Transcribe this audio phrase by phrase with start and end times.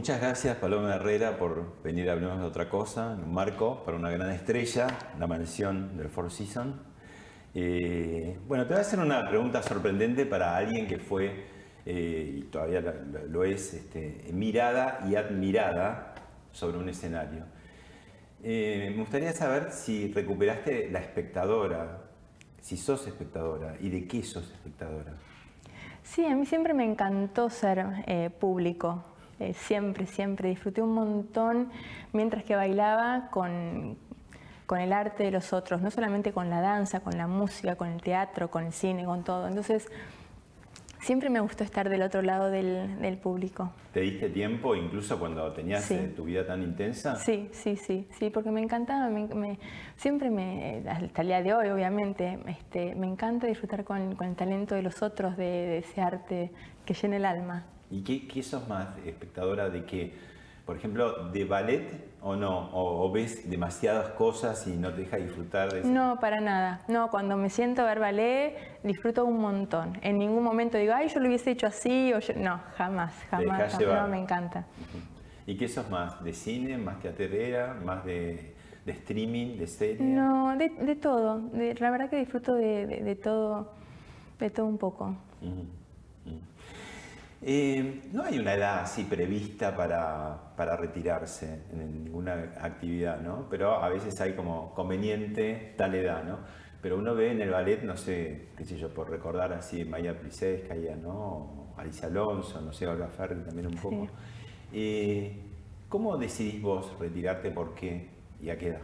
[0.00, 4.08] muchas gracias Paloma Herrera por venir a hablarnos de otra cosa, un marco para una
[4.08, 4.86] gran estrella,
[5.18, 6.74] la mansión del Four Seasons.
[7.54, 11.44] Eh, bueno, te voy a hacer una pregunta sorprendente para alguien que fue,
[11.84, 12.80] eh, y todavía
[13.28, 16.14] lo, es, este, mirada y admirada
[16.50, 17.44] sobre un escenario.
[18.42, 22.04] me gustaría saber si recuperaste la espectadora,
[22.62, 25.12] si sos espectadora y de qué sos espectadora.
[26.02, 29.04] Sí, a mí siempre me encantó ser eh, público.
[29.40, 30.50] Eh, siempre, siempre.
[30.50, 31.70] Disfruté un montón
[32.12, 33.96] mientras que bailaba con,
[34.66, 37.88] con el arte de los otros, no solamente con la danza, con la música, con
[37.88, 39.48] el teatro, con el cine, con todo.
[39.48, 39.88] Entonces,
[41.00, 43.72] Siempre me gustó estar del otro lado del, público.
[43.92, 47.16] ¿Te diste tiempo incluso cuando tenías eh, tu vida tan intensa?
[47.16, 49.10] Sí, sí, sí, sí, porque me encantaba,
[49.96, 54.74] siempre me, hasta el día de hoy obviamente, este, me encanta disfrutar con, el talento
[54.74, 56.50] de los otros, de, ese arte
[56.84, 57.64] que llena el alma.
[57.90, 60.14] ¿Y qué, qué sos más espectadora de qué?
[60.70, 61.82] por ejemplo, de ballet
[62.22, 62.70] o no?
[62.72, 65.88] O, ves demasiadas cosas y no te deja disfrutar de eso?
[65.88, 66.82] No, para nada.
[66.86, 69.98] No, cuando me siento a ver ballet, disfruto un montón.
[70.00, 72.34] En ningún momento digo, ay, yo lo hubiese hecho así, o yo...
[72.36, 73.80] No, jamás, jamás.
[73.80, 74.64] No, me encanta.
[75.44, 76.22] ¿Y qué sos más?
[76.22, 78.54] ¿De cine, más teatrera, más de,
[78.86, 80.06] streaming, de serie?
[80.06, 81.42] No, de, todo.
[81.52, 83.72] la verdad que disfruto de, todo,
[84.38, 85.16] de todo un poco.
[87.42, 93.46] Eh, no hay una edad así prevista para, retirarse en ninguna actividad, ¿no?
[93.48, 96.38] Pero a veces hay como conveniente tal edad, ¿no?
[96.82, 100.18] Pero uno ve en el ballet, no sé, qué sé yo, por recordar así, Maya
[100.18, 101.72] Pliseska, ¿no?
[101.76, 104.06] Alicia Alonso, no sé, Olga Ferri también un poco.
[104.72, 105.36] Eh,
[105.88, 107.50] ¿Cómo decidís vos retirarte?
[107.50, 108.08] ¿Por qué?
[108.40, 108.80] ¿Y a qué edad?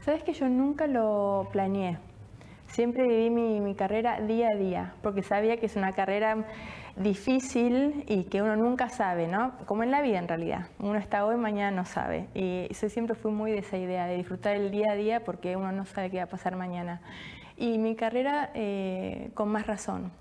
[0.00, 1.98] Sabes que yo nunca lo planeé.
[2.68, 6.46] Siempre viví mi, mi, carrera día a día, porque sabía que es una carrera
[7.02, 9.52] difícil y que uno nunca sabe, ¿no?
[9.66, 10.66] Como en la vida en realidad.
[10.78, 12.26] Uno está hoy, mañana no sabe.
[12.34, 15.56] Y yo siempre fui muy de esa idea, de disfrutar el día a día porque
[15.56, 17.00] uno no sabe qué va a pasar mañana.
[17.56, 20.12] Y mi carrera eh, con más razón.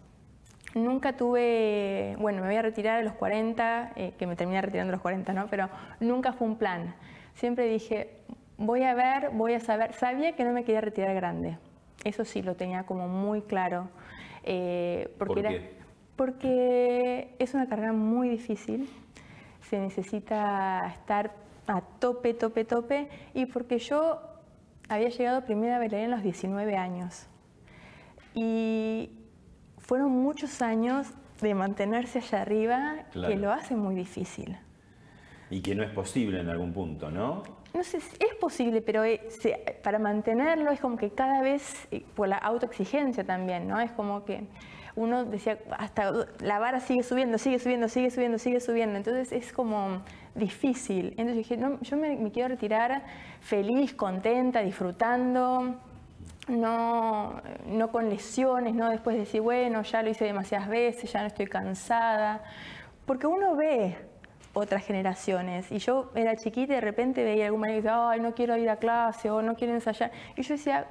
[0.75, 4.91] Nunca tuve, bueno, me voy a retirar a los 40, eh, que me terminé retirando
[4.91, 5.47] a los 40, ¿no?
[5.47, 5.67] Pero
[5.99, 6.95] nunca fue un plan.
[7.33, 8.09] Siempre dije,
[8.57, 9.93] voy a ver, voy a saber.
[9.93, 11.57] Sabía que no me quería retirar grande.
[12.03, 13.89] Eso sí, lo tenía como muy claro.
[14.43, 15.78] Eh, porque ¿Por qué?
[16.19, 18.89] Porque es una carrera muy difícil,
[19.61, 21.31] se necesita estar
[21.65, 24.19] a tope, tope, tope, y porque yo
[24.89, 27.25] había llegado a primera bailarina a los 19 años.
[28.33, 29.11] Y
[29.77, 31.07] fueron muchos años
[31.39, 34.57] de mantenerse allá arriba que lo hace muy difícil.
[35.49, 37.43] Y que no es posible en algún punto, ¿no?
[37.73, 39.21] No sé, es posible, pero eh,
[39.81, 43.79] para mantenerlo es como que cada vez, eh, por la autoexigencia también, ¿no?
[43.79, 44.43] Es como que
[44.99, 46.11] uno decía, hasta
[46.41, 48.97] la vara sigue subiendo, sigue subiendo, sigue subiendo, sigue subiendo.
[48.97, 50.01] Entonces es como
[50.35, 51.11] difícil.
[51.11, 53.03] Entonces dije, no, yo me, quiero retirar
[53.39, 55.75] feliz, contenta, disfrutando,
[56.49, 61.21] no, no con lesiones, no después de decir, bueno, ya lo hice demasiadas veces, ya
[61.21, 62.43] no estoy cansada.
[63.05, 63.95] Porque uno ve
[64.51, 65.71] otras generaciones.
[65.71, 68.33] Y yo era chiquita y de repente veía a algún marido que decía, ay, no
[68.33, 70.11] quiero ir a clase o no quiero ensayar.
[70.35, 70.87] Y yo decía,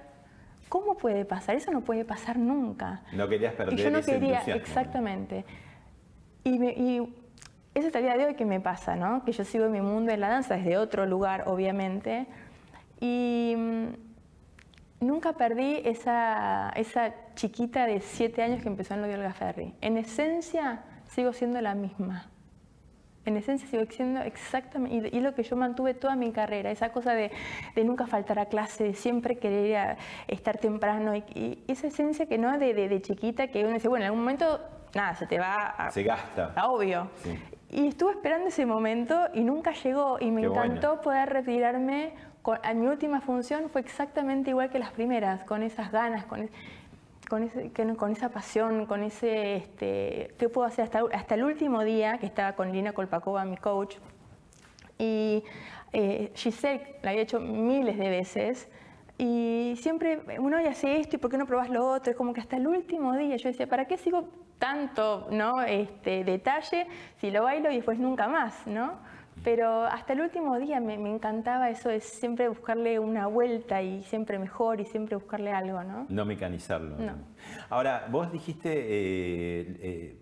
[0.68, 1.56] ¿Cómo puede pasar?
[1.56, 3.02] Eso no puede pasar nunca.
[3.12, 5.44] No querías perder y yo no quería, exactamente.
[6.44, 6.98] Y, me, y
[7.74, 9.24] eso es el día de hoy que me pasa, ¿no?
[9.24, 12.26] Que yo sigo en mi mundo de la danza desde otro lugar, obviamente.
[13.00, 19.14] Y mm, nunca perdí esa, esa chiquita de siete años que empezó en lo de
[19.14, 19.74] Olga Ferri.
[19.80, 22.30] En esencia, sigo siendo la misma
[23.28, 27.14] en esencia sigo siendo exactamente, y, lo que yo mantuve toda mi carrera, esa cosa
[27.14, 27.30] de,
[27.76, 29.96] nunca faltar a clase, de siempre querer
[30.26, 34.20] estar temprano, y, esa esencia que no, de, chiquita, que uno dice, bueno, en algún
[34.20, 34.60] momento,
[34.94, 35.90] nada, se te va a...
[35.90, 36.52] Se gasta.
[36.66, 37.08] obvio.
[37.70, 42.14] Y estuve esperando ese momento y nunca llegó, y me encantó poder retirarme.
[42.42, 46.48] Con, mi última función fue exactamente igual que las primeras, con esas ganas, con
[47.28, 50.84] con, ese, con esa pasión, con ese, este, ¿qué puedo hacer?
[50.84, 53.96] Hasta, hasta el último día que estaba con Lina Kolpakova, mi coach,
[54.98, 55.44] y
[55.92, 58.68] eh, Giselle la había hecho miles de veces,
[59.18, 62.32] y siempre uno ya hace esto y por qué no probas lo otro, es como
[62.32, 64.28] que hasta el último día yo decía, ¿para qué sigo
[64.58, 65.62] tanto ¿no?
[65.62, 66.86] este, detalle
[67.20, 68.64] si lo bailo y después nunca más?
[68.66, 68.98] ¿no?
[69.44, 74.38] Pero hasta el último día me, encantaba eso de siempre buscarle una vuelta y siempre
[74.38, 76.06] mejor y siempre buscarle algo, ¿no?
[76.08, 76.96] No mecanizarlo.
[77.70, 80.18] Ahora, vos dijiste, eh, eh,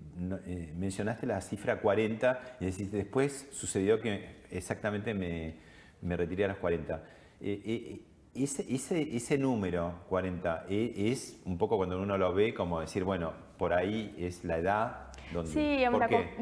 [0.47, 5.55] eh, mencionaste la cifra 40 y decís, después sucedió que exactamente me,
[6.03, 7.03] me retiré a los 40.
[7.41, 13.33] Ese, ese, ese, número 40 es un poco cuando uno lo ve como decir, bueno,
[13.57, 15.06] por ahí es la edad
[15.45, 15.79] Sí,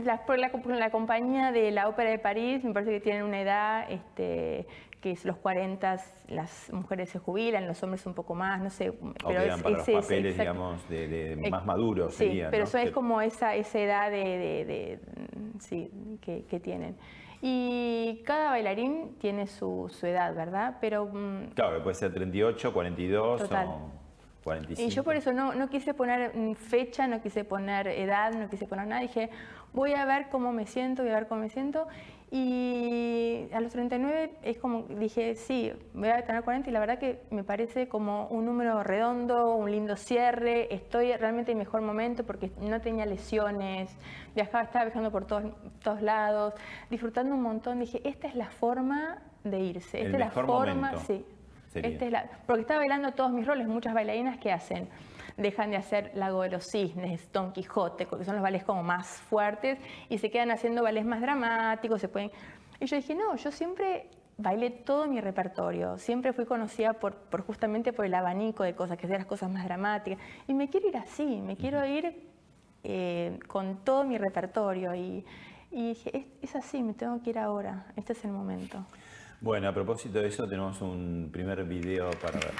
[0.04, 0.20] La,
[0.78, 4.66] la, compañía de la Ópera de París me parece que tienen una edad este,
[5.00, 5.96] que es los 40,
[6.28, 8.92] las mujeres se jubilan, los hombres un poco más, no sé.
[9.26, 12.14] pero es, para los papeles, digamos, de, más maduros.
[12.14, 14.98] Sí, pero eso es como esa, esa edad de,
[15.60, 15.90] sí,
[16.22, 16.96] que, tienen.
[17.42, 20.78] Y cada bailarín tiene su, su edad, ¿verdad?
[20.80, 21.06] Pero...
[21.12, 24.03] Mm, claro, puede ser 38, 42 o
[24.44, 24.88] 45.
[24.88, 28.48] Y yo por eso no, no quise poner mm, fecha, no quise poner edad, no
[28.48, 29.00] quise poner nada.
[29.00, 29.30] Dije,
[29.72, 31.88] voy a ver cómo me siento, voy a ver cómo me siento.
[32.30, 36.98] Y a los 39 es como, dije, sí, voy a tener 40 y la verdad
[36.98, 42.24] que me parece como un número redondo, un lindo cierre, estoy realmente en mejor momento
[42.24, 43.96] porque no tenía lesiones,
[44.34, 45.44] viajaba, estaba viajando por todos,
[45.80, 46.54] todos lados,
[46.90, 51.24] disfrutando un montón, dije, esta es la forma de irse, esta es la forma, sí,
[51.74, 54.88] esta es la, porque estaba bailando todos mis roles, muchas bailarinas que hacen
[55.36, 59.06] dejan de hacer Lago de los Cisnes, Don Quijote, porque son los ballets como más
[59.06, 59.78] fuertes
[60.08, 62.30] y se quedan haciendo ballets más dramáticos, se pueden...
[62.80, 67.42] Y yo dije, no, yo siempre bailé todo mi repertorio, siempre fui conocida por, por
[67.42, 70.88] justamente por el abanico de cosas, que hacían las cosas más dramáticas, y me quiero
[70.88, 72.28] ir así, me quiero ir
[72.82, 75.24] eh, con todo mi repertorio, y,
[75.70, 78.84] y dije, es, es así, me tengo que ir ahora, este es el momento.
[79.44, 82.54] Bueno, a propósito de eso, tenemos un primer video para ver.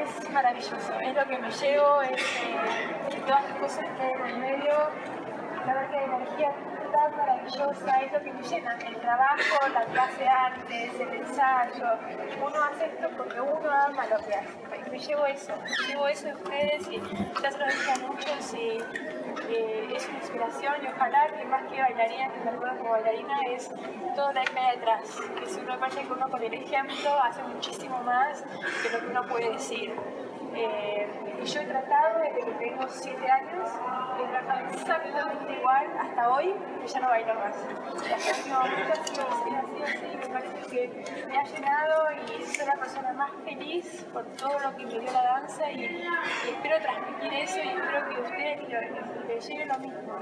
[0.00, 1.00] es maravilloso.
[1.00, 4.74] Es lo que me llevo, es eh, todas las cosas que hay en el medio,
[5.66, 6.52] la verdad que hay energía
[6.92, 8.72] tan maravillosa, es lo que me llena.
[8.74, 11.98] El trabajo, la clase de artes, el ensayo.
[12.44, 14.58] Uno hace esto porque uno ama lo que hace.
[14.86, 15.52] Y me llevo eso,
[15.88, 17.00] llevo eso de ustedes y
[17.42, 18.78] ya se lo dije a muchos y
[19.94, 23.68] es una inspiración y ojalá que más que bailarina, que me recuerdo como bailarina, es
[24.14, 25.02] todo lo que hay detrás.
[25.38, 28.42] Que si uno parece que uno con el ejemplo hace muchísimo más
[28.82, 29.94] que lo que uno puede decir.
[30.54, 31.08] Eh,
[31.44, 33.70] yo he tratado desde que tengo 7 años,
[34.18, 37.56] he tratado exactamente igual hasta hoy, que ya no bailo más.
[38.14, 38.62] Hasta
[40.20, 44.76] me parece que me ha llenado y soy la persona más feliz por todo lo
[44.76, 46.06] que me dio la danza y,
[46.48, 48.68] espero transmitir eso y espero que ustedes
[49.28, 50.18] les llegue lo mismo.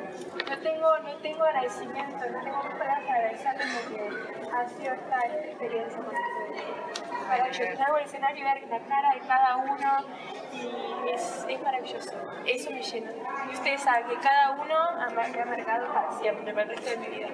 [0.49, 5.19] No tengo, no tengo agradecimiento, no tengo palabras para agradecerles lo que ha sido esta
[5.27, 7.08] experiencia con ustedes.
[7.29, 10.07] Para yo el escenario y ver la cara de cada uno
[10.53, 12.13] y es, es maravilloso.
[12.47, 13.11] Eso me llena.
[13.51, 14.75] Y ustedes saben que cada uno
[15.15, 17.29] me ha marcado para siempre, para el resto de mi vida.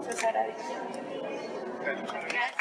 [0.00, 0.74] Eso es agradezco.
[1.84, 2.57] Gracias.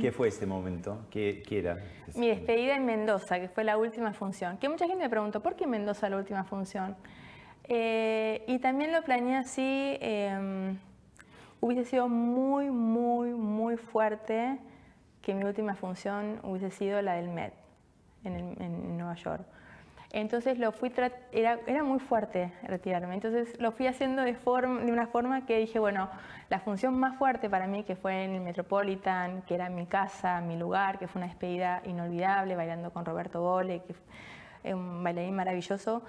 [0.00, 1.06] ¿Qué fue ese momento?
[1.10, 1.78] ¿Qué, era?
[2.14, 4.58] Mi despedida en Mendoza, que fue la última función.
[4.58, 6.96] Que mucha gente me preguntó, ¿por qué Mendoza la última función?
[7.64, 10.78] Eh, y también lo planeé así, em,
[11.60, 14.58] hubiese sido muy, muy, muy fuerte
[15.22, 17.52] que mi última función hubiese sido la del Met
[18.24, 19.44] en Nueva York.
[20.12, 20.92] Entonces lo fui
[21.32, 25.58] era, era muy fuerte retirarme, entonces lo fui haciendo de, forma, de una forma que
[25.58, 26.10] dije, bueno,
[26.48, 30.40] la función más fuerte para mí que fue en el Metropolitan, que era mi casa,
[30.40, 36.02] mi lugar, que fue una despedida inolvidable, bailando con Roberto Bole, que un bailarín maravilloso,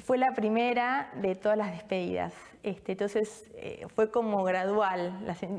[0.00, 2.34] fue la primera de todas las despedidas.
[2.62, 5.12] Este, entonces eh, fue como gradual,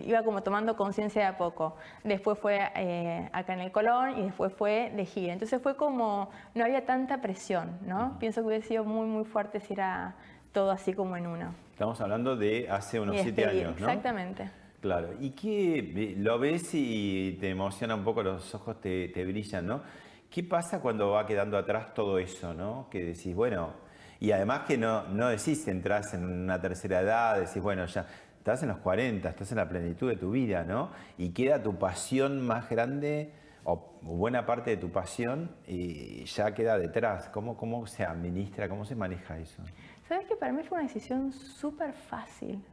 [0.06, 1.76] iba como tomando conciencia de a poco.
[2.04, 5.34] Después fue eh, acá en el Colón y después fue de gira.
[5.34, 8.18] Entonces fue como, no había tanta presión, ¿no?
[8.20, 10.16] Pienso que hubiera sido muy, muy fuerte si era
[10.52, 11.56] todo así como en uno.
[11.72, 13.88] Estamos hablando de hace unos siete años, ¿no?
[13.88, 14.50] Exactamente.
[14.82, 19.66] Claro, y que lo ves y te emociona un poco, los ojos te, te brillan,
[19.66, 19.82] ¿no?
[20.30, 22.88] ¿Qué pasa cuando va quedando atrás todo eso, ¿no?
[22.90, 23.74] Que decís, bueno,
[24.20, 28.06] y además que no, no decís, entras en una tercera edad, decís, bueno, ya
[28.38, 30.92] estás en los 40, estás en la plenitud de tu vida, ¿no?
[31.18, 33.32] Y queda tu pasión más grande
[33.64, 37.30] o buena parte de tu pasión y ya queda detrás.
[37.30, 39.64] ¿Cómo, cómo se administra, cómo se maneja eso?
[40.08, 42.64] Sabes que para mí fue una decisión súper fácil.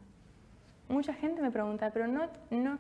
[0.89, 2.79] Mucha gente me pregunta, pero no, no,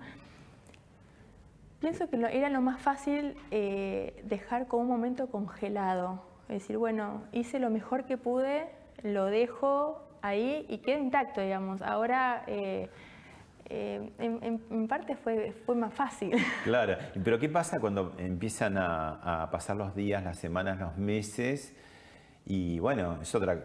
[1.81, 7.23] pienso que era lo más fácil eh, dejar como un momento congelado es decir, bueno,
[7.33, 8.69] hice lo mejor que pude,
[9.03, 11.83] lo dejo ahí y queda intacto, digamos.
[11.83, 12.45] Ahora...
[12.47, 12.89] Eh,
[13.69, 16.37] eh, en, parte fue, fue más fácil.
[16.65, 21.75] Claro, pero ¿qué pasa cuando empiezan a, pasar los días, las semanas, los meses?
[22.45, 23.65] Y bueno, es otra,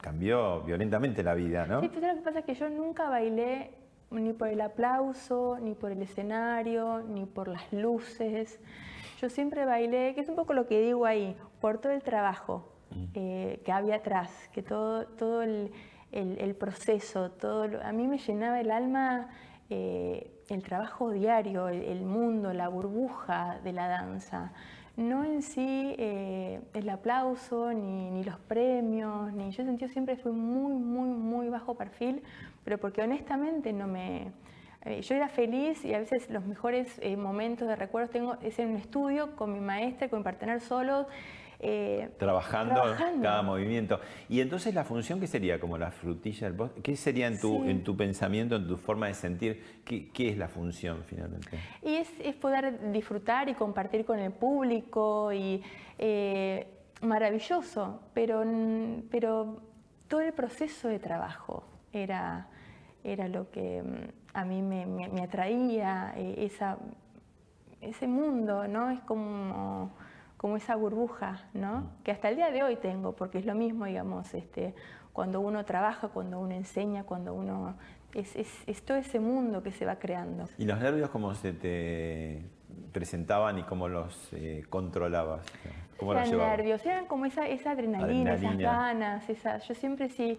[0.00, 1.80] cambió violentamente la vida, ¿no?
[1.80, 3.70] Sí, pero lo que pasa es que yo nunca bailé
[4.10, 8.60] ni por el aplauso, ni por el escenario, ni por las luces.
[9.20, 12.72] Yo siempre bailé, que es un poco lo que digo ahí, por todo el trabajo
[12.90, 13.04] mm.
[13.14, 15.72] eh, que había atrás, que todo, todo el
[16.12, 19.28] el, proceso, todo a mí me llenaba el alma
[19.68, 24.52] eh, el trabajo diario, el, mundo, la burbuja de la danza.
[24.96, 30.72] No en sí eh, el aplauso, ni, los premios, ni yo sentí siempre fue muy,
[30.74, 32.22] muy, muy bajo perfil,
[32.64, 34.32] pero porque honestamente no me...
[34.86, 38.68] Eh, yo era feliz y a veces los mejores momentos de recuerdos tengo es en
[38.68, 41.06] un estudio con mi maestra, con mi partener solo,
[41.58, 42.82] eh, trabajando,
[43.22, 44.00] cada movimiento.
[44.28, 45.58] Y entonces la función, ¿qué sería?
[45.58, 46.82] Como la frutilla del bosque.
[46.82, 49.80] ¿Qué sería en tu, en tu pensamiento, en tu forma de sentir?
[49.84, 51.58] ¿Qué, es la función finalmente?
[51.82, 55.62] Y es, poder disfrutar y compartir con el público y
[55.98, 56.66] eh,
[57.00, 58.44] maravilloso, pero,
[59.10, 59.62] pero
[60.08, 62.48] todo el proceso de trabajo era,
[63.02, 66.78] era lo que mm, a mí me, me atraía, eh, esa,
[67.80, 68.90] ese mundo, ¿no?
[68.90, 69.90] Es como
[70.36, 71.90] como esa burbuja, ¿no?
[72.04, 74.74] Que hasta el día de hoy tengo, porque es lo mismo, digamos, este,
[75.12, 77.76] cuando uno trabaja, cuando uno enseña, cuando uno...
[78.14, 78.34] Es,
[78.66, 80.48] es, todo ese mundo que se va creando.
[80.56, 82.44] ¿Y los nervios cómo se te
[82.92, 85.44] presentaban y cómo los eh, controlabas?
[85.98, 90.38] ¿Cómo eran nervios, eran como esa, esa adrenalina, esas ganas, esa, yo siempre sí...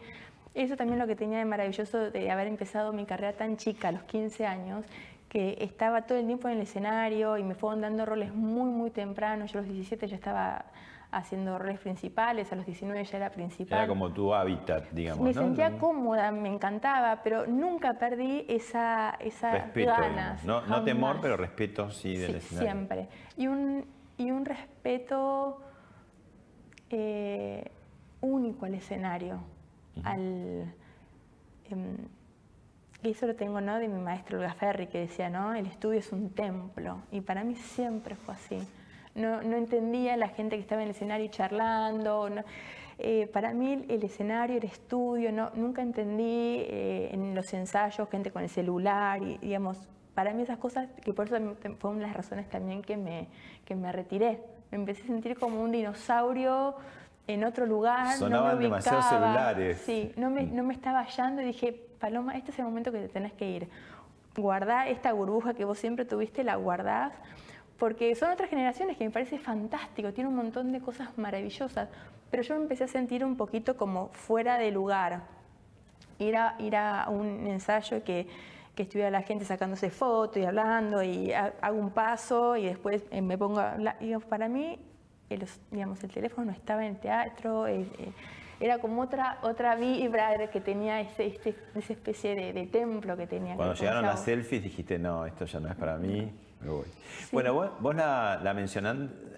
[0.57, 3.91] Eso también lo que tenía de maravilloso de haber empezado mi carrera tan chica, a
[3.91, 4.85] los 15 años,
[5.29, 8.89] que estaba todo el tiempo en el escenario y me fueron dando roles muy, muy
[8.89, 9.45] temprano.
[9.45, 10.65] Yo a los 17 ya estaba
[11.11, 13.77] haciendo roles principales, a los 19 ya era principal.
[13.77, 15.23] Era como tu hábitat, digamos.
[15.23, 20.43] Me sentía cómoda, me encantaba, pero nunca perdí esa, esa ganas.
[20.43, 22.71] No, no, temor, pero respeto sí del escenario.
[22.71, 23.09] Siempre.
[23.37, 23.85] Y un,
[24.17, 25.61] y un respeto
[26.89, 27.71] eh,
[28.21, 29.39] único al escenario,
[30.03, 30.73] al...
[31.69, 31.97] Em,
[33.03, 33.77] y eso lo tengo ¿no?
[33.77, 35.53] de mi maestro Olga Ferri, que decía, ¿no?
[35.53, 36.97] el estudio es un templo.
[37.11, 38.59] Y para mí siempre fue así.
[39.13, 42.29] No, no entendía la gente que estaba en el escenario charlando.
[42.99, 48.31] Eh, para mí el escenario, el estudio, no, nunca entendí eh, en los ensayos gente
[48.31, 49.21] con el celular.
[49.21, 49.77] Y, digamos,
[50.15, 51.37] para mí esas cosas, que por eso
[51.79, 53.27] fue una de las razones también que me,
[53.65, 54.39] que me retiré.
[54.71, 56.75] Me empecé a sentir como un dinosaurio
[57.27, 58.15] en otro lugar.
[58.15, 59.81] Sonaban no me demasiados celulares.
[59.85, 62.99] Sí, no me, no me estaba hallando y dije, Paloma, este es el momento que
[62.99, 63.69] te tenés que ir.
[64.35, 67.11] Guardá esta burbuja que vos siempre tuviste, la guardás,
[67.77, 71.89] porque son otras generaciones que me parece fantástico, tiene un montón de cosas maravillosas,
[72.31, 75.21] pero yo me empecé a sentir un poquito como fuera de lugar.
[76.19, 78.27] Ir a, ir a un ensayo que,
[78.75, 83.21] que estuviera la gente sacándose fotos y hablando y hago un paso y después eh,
[83.21, 83.97] me pongo a hablar.
[84.29, 84.79] para mí,
[85.29, 87.67] el, digamos, el teléfono no estaba en el teatro.
[87.67, 87.85] Eh,
[88.59, 93.55] era como otra, otra vibra que tenía ese, este, esa especie de, templo que tenía.
[93.55, 96.31] Cuando llegaron las selfies dijiste, no, esto ya no es para mí,
[96.61, 96.87] me voy.
[97.31, 98.53] Bueno, vos, la, la,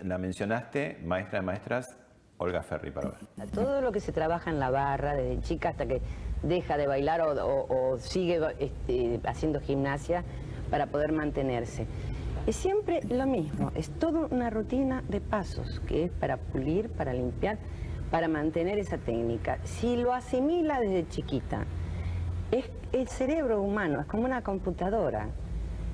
[0.03, 1.97] la mencionaste, maestra de maestras,
[2.37, 3.49] Olga Ferri, para ver.
[3.49, 6.01] Todo lo que se trabaja en la barra, desde chica hasta que
[6.41, 10.23] deja de bailar o, sigue este, haciendo gimnasia
[10.71, 11.85] para poder mantenerse.
[12.49, 17.13] Es siempre lo mismo, es toda una rutina de pasos, que es para pulir, para
[17.13, 17.59] limpiar,
[18.09, 19.59] para mantener esa técnica.
[19.65, 21.65] Si lo asimila desde chiquita,
[22.49, 25.27] es el cerebro humano, es como una computadora.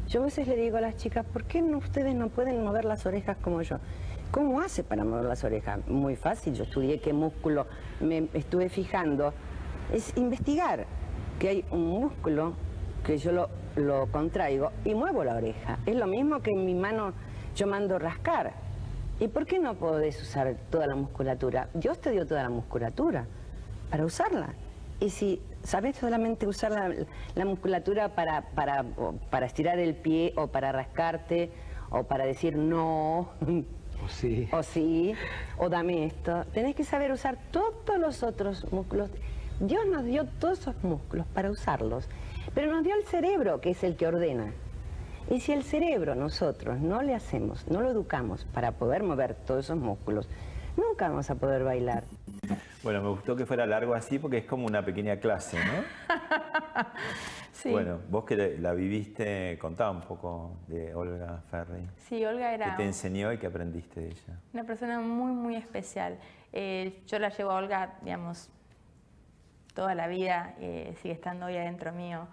[0.08, 2.86] Yo a veces le digo a las chicas, ¿por qué no, ustedes no pueden mover
[2.86, 3.80] las orejas como yo?
[4.32, 5.86] ¿Cómo hace para mover las orejas?
[5.90, 7.68] Muy fácil, yo estudié qué músculo
[8.00, 9.34] me estuve fijando.
[9.92, 10.86] Es investigar
[11.38, 12.54] que hay un músculo
[13.06, 15.80] que yo lo, lo contraigo y muevo la oreja.
[15.86, 17.14] Es lo mismo que en mi mano
[17.56, 18.54] yo mando rascar.
[19.20, 21.70] ¿Y por qué no podés usar toda la musculatura?
[21.74, 23.26] Dios te dio toda la musculatura
[23.90, 24.54] para usarla.
[25.00, 26.72] Y si sabes solamente usar
[27.36, 28.84] la, musculatura para, para,
[29.30, 31.52] para, estirar el pie o para rascarte
[31.90, 33.30] o para decir no,
[34.04, 34.48] o sí.
[34.52, 35.14] o sí,
[35.58, 39.10] o dame esto, tenés que saber usar todos los otros músculos.
[39.60, 42.10] Dios nos dio todos esos músculos para usarlos,
[42.54, 44.54] pero nos dio el cerebro, que es el que ordena.
[45.30, 49.66] Y si el cerebro nosotros no le hacemos, no lo educamos para poder mover todos
[49.66, 50.30] esos músculos,
[50.78, 52.04] nunca vamos a poder bailar.
[52.84, 56.16] Bueno, me gustó que fuera largo así porque es como una pequeña clase, ¿no?
[57.52, 57.72] sí.
[57.72, 61.88] Bueno, vos que la viviste, contá un poco de Olga Ferri.
[61.98, 62.72] Sí, Olga era...
[62.72, 64.40] ¿Qué te enseñó y qué aprendiste de ella?
[64.54, 66.20] Una persona muy, muy especial.
[66.54, 68.52] Eh, yo la llevo a Olga, digamos,
[69.76, 72.28] toda la vida eh, sigue estando hoy adentro mío.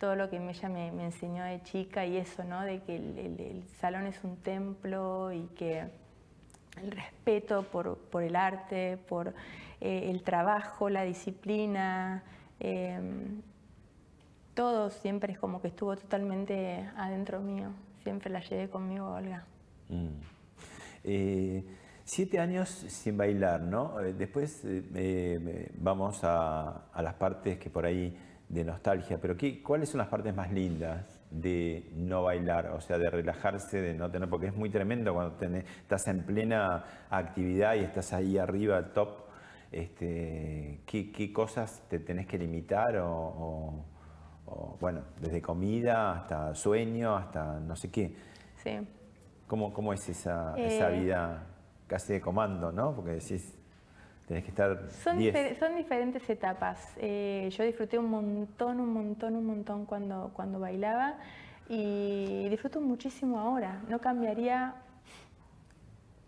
[0.00, 2.62] Todo lo que ella me, enseñó de chica y eso, ¿no?
[2.62, 5.86] De que el, salón es un templo y que
[6.82, 9.28] el respeto por, el arte, por
[9.80, 12.22] eh, el trabajo, la disciplina,
[12.60, 13.40] em,
[14.54, 17.68] todo siempre es como que estuvo totalmente adentro mío.
[18.02, 19.44] Siempre la llevé conmigo, Olga.
[19.88, 20.36] Mm.
[22.08, 24.00] Siete años sin bailar, ¿no?
[24.00, 28.16] Eh, después eh, vamos a, las partes que por ahí
[28.48, 32.68] de nostalgia, pero ¿qué, ¿cuáles son las partes más lindas de no bailar?
[32.68, 36.84] O sea, de relajarse, de no tener, porque es muy tremendo cuando estás en plena
[37.10, 39.26] actividad y estás ahí arriba, top.
[39.72, 43.84] Este, ¿qué, cosas te tenés que limitar o
[44.80, 48.14] bueno, desde comida hasta sueño, hasta no sé qué.
[48.62, 48.78] Sí.
[49.46, 51.55] ¿Cómo, cómo es esa, esa eh, vida
[51.86, 52.94] casi de comando, no?
[52.94, 53.56] Porque decís,
[54.26, 55.18] tenés que estar Son,
[55.58, 56.92] son diferentes etapas.
[56.96, 61.14] Eh, yo disfruté un montón, un montón, un montón cuando, cuando bailaba
[61.68, 63.82] y disfruto muchísimo ahora.
[63.88, 64.74] No cambiaría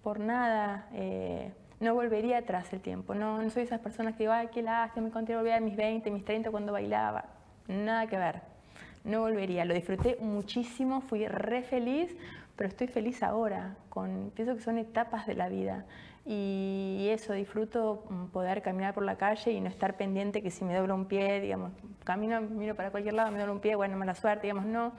[0.02, 0.88] por nada.
[0.92, 3.14] Eh, no volvería atrás el tiempo.
[3.14, 5.76] No, no soy esas personas que digo, ay, qué lástima, me encontré volver a mis
[5.76, 7.24] 20, mis 30 cuando bailaba
[7.68, 8.40] nada que ver.
[9.04, 12.14] No volvería, lo disfruté muchísimo, fui re feliz,
[12.58, 13.76] pero estoy feliz ahora.
[13.88, 15.86] Con, pienso que son etapas de la vida.
[16.26, 20.64] Y eso, disfruto mm, poder caminar por la calle y no estar pendiente que si
[20.64, 21.72] me dobla un pie, digamos,
[22.04, 24.92] camino, miro para cualquier lado, me dobla un pie, bueno, mala suerte, digamos, no,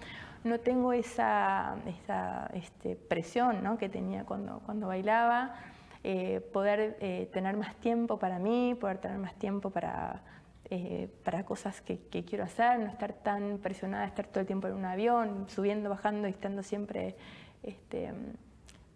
[0.43, 3.77] no tengo esa, esa este, presión ¿no?
[3.77, 5.53] que tenía cuando, cuando bailaba.
[6.01, 10.23] Eh, poder eh, tener más tiempo para mí, poder tener más tiempo para,
[10.69, 14.75] eh, para cosas que, quiero hacer, no estar tan presionada, estar todo el tiempo en
[14.75, 17.15] un avión, subiendo, bajando y estando siempre...
[17.63, 18.09] Este,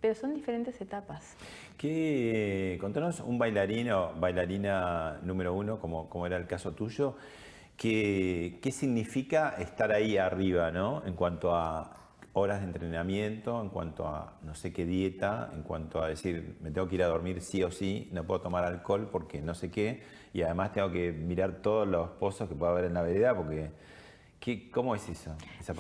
[0.04, 1.36] pero son diferentes etapas.
[1.78, 7.15] ¿Qué, contanos un bailarín o bailarina número uno, como, como era el caso tuyo,
[7.78, 11.06] ¿qué, qué significa estar ahí arriba, ¿no?
[11.06, 16.02] En cuanto a horas de entrenamiento, en cuanto a no sé qué dieta, en cuanto
[16.02, 19.08] a decir, me tengo que ir a dormir sí o sí, no puedo tomar alcohol
[19.12, 22.86] porque no sé qué, y además tengo que mirar todos los pozos que pueda haber
[22.86, 23.71] en la vereda porque...
[24.43, 25.36] ¿qué, ¿Cómo es eso?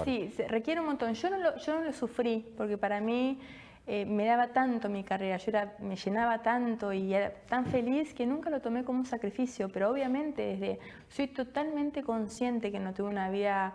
[0.05, 1.13] Sí, requiere un montón.
[1.13, 3.37] Yo no lo, yo no lo sufrí porque para mí
[3.85, 8.25] eh, me daba tanto mi carrera, yo me llenaba tanto y era tan feliz que
[8.25, 13.09] nunca lo tomé como un sacrificio, pero obviamente desde, soy totalmente consciente que no tuve
[13.09, 13.73] una vida...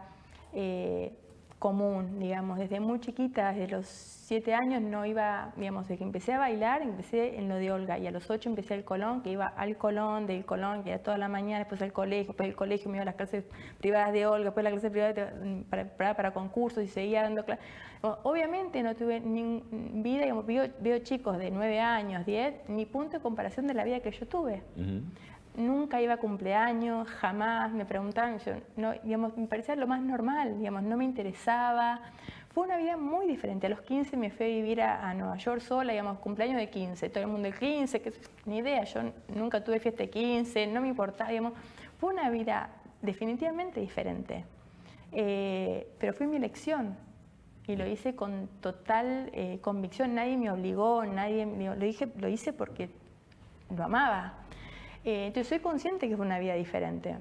[0.55, 1.13] Eh,
[1.59, 6.33] común, digamos, desde muy chiquita, desde los siete años no iba, digamos, desde que empecé
[6.35, 7.99] a bailar, empecé en lo de Olga.
[7.99, 11.03] Y a los ocho empecé al Colón, que iba al Colón, del Colón, que era
[11.03, 13.45] toda la mañana, después al colegio, después del colegio me iba a las clases
[13.81, 15.33] privadas de Olga, después la clase privada
[15.97, 17.65] para, para, concursos y seguía dando clases.
[18.23, 23.23] Obviamente no tuve ni vida, digamos, veo, chicos de nueve años, diez, ni punto de
[23.23, 24.63] comparación de la vida que yo tuve
[25.59, 28.95] nunca iba a cumpleaños, jamás me preguntaban, yo, no,
[29.37, 32.01] me parecía lo más normal, digamos, no me interesaba.
[32.51, 33.67] Fue una vida muy diferente.
[33.67, 37.11] A los 15 me fui a vivir a, Nueva York sola, digamos, cumpleaños de 15,
[37.11, 38.13] todo el mundo de 15, que,
[38.47, 39.03] ni idea, yo
[39.35, 41.31] nunca tuve fiesta de 15, no me importaba.
[41.99, 42.71] Fue una vida
[43.03, 44.45] definitivamente diferente.
[45.13, 46.97] Eh, pero fue mi elección
[47.67, 50.15] y lo hice con total eh, convicción.
[50.15, 52.89] Nadie me obligó, nadie lo, dije, lo hice porque
[53.75, 54.35] lo amaba.
[55.05, 57.17] Eh, entonces soy consciente que fue una vida diferente.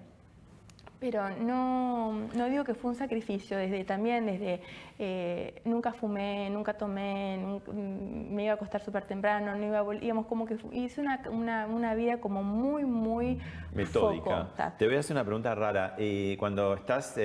[1.00, 4.62] Pero no, no, digo que fue un sacrificio, desde también desde
[4.98, 9.94] eh, nunca fumé, nunca tomé, mm, me iba a acostar súper temprano, no iba a
[9.94, 13.40] digamos como que hice una, una, una, vida como muy, muy
[13.76, 14.76] metódica.
[14.80, 15.94] Te voy a hacer una pregunta rara.
[16.00, 17.16] Eh, cuando estás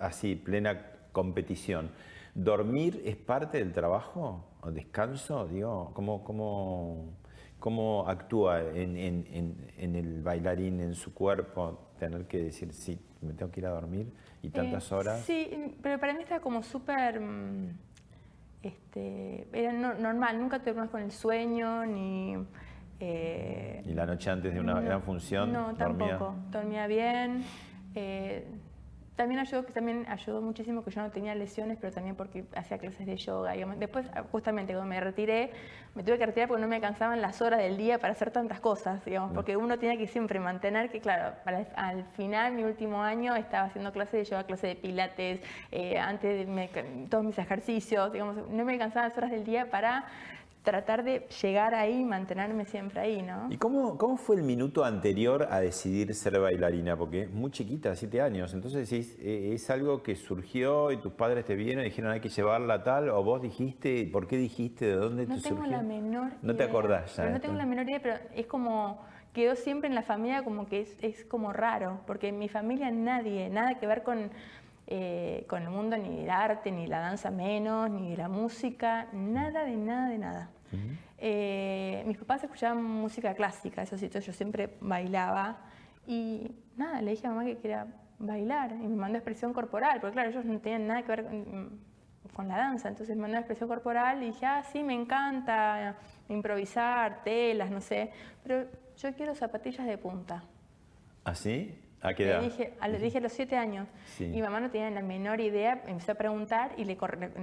[0.00, 1.92] así, plena competición,
[2.34, 4.44] ¿dormir es parte del trabajo?
[4.60, 5.46] ¿O descanso?
[5.46, 7.14] Digo, ¿cómo, cómo,
[7.64, 8.94] cómo actúa en,
[9.78, 14.12] el bailarín, en su cuerpo, tener que decir, sí, me tengo que ir a dormir
[14.42, 15.20] y tantas eh, horas.
[15.20, 17.70] Sí, pero para mí está como súper, mm,
[18.62, 22.36] este, era normal, nunca te con el sueño, ni...
[23.00, 25.50] Eh, ¿Y la noche antes de una gran función?
[25.50, 27.44] No, tampoco, dormía bien.
[27.94, 28.46] Eh,
[29.16, 33.06] también ayudó, también ayudó muchísimo que yo no tenía lesiones, pero también porque hacía clases
[33.06, 33.54] de yoga.
[33.76, 35.52] Después, justamente cuando me retiré,
[35.94, 38.60] me tuve que retirar porque no me alcanzaban las horas del día para hacer tantas
[38.60, 41.36] cosas, digamos, porque uno tiene que siempre mantener que, claro,
[41.76, 46.46] al final, mi último año, estaba haciendo clases de yoga, clases de pilates, eh, antes
[46.46, 50.06] de todos mis ejercicios, digamos, no me alcanzaban las horas del día para
[50.64, 53.48] tratar de llegar ahí y mantenerme siempre ahí, ¿no?
[53.50, 56.96] ¿Y cómo, cómo fue el minuto anterior a decidir ser bailarina?
[56.96, 61.44] Porque es muy chiquita, siete años, entonces ¿es, es algo que surgió y tus padres
[61.44, 64.86] te vieron y dijeron hay que llevarla tal, o vos dijiste, ¿por qué dijiste?
[64.86, 65.56] ¿De dónde no te surgió?
[65.56, 67.28] No tengo la menor No te acordás ya.
[67.28, 70.80] no tengo la menor idea, pero es como, quedó siempre en la familia como que
[70.80, 74.30] es, es como raro, porque en mi familia nadie, nada que ver con
[74.86, 79.08] eh, con el mundo ni del arte, ni la danza menos, ni de la música,
[79.12, 80.50] nada de nada de nada.
[81.18, 85.58] Eh, mis papás escuchaban música clásica, eso sí, yo siempre bailaba
[86.06, 87.86] y nada, le dije a mamá que quería
[88.18, 91.24] bailar y me mandó expresión corporal, porque claro, ellos no tenían nada que ver
[92.34, 95.96] con, la danza, entonces me mandó expresión corporal y dije, ah, sí, me encanta
[96.28, 98.10] improvisar, telas, no sé,
[98.42, 100.44] pero yo quiero zapatillas de punta.
[101.24, 101.34] ¿Ah?
[102.04, 102.42] ¿A qué edad?
[102.42, 103.88] Le dije, a, le dije a los siete años.
[104.20, 106.98] Y mamá no tenía la menor idea, empezó a preguntar y le,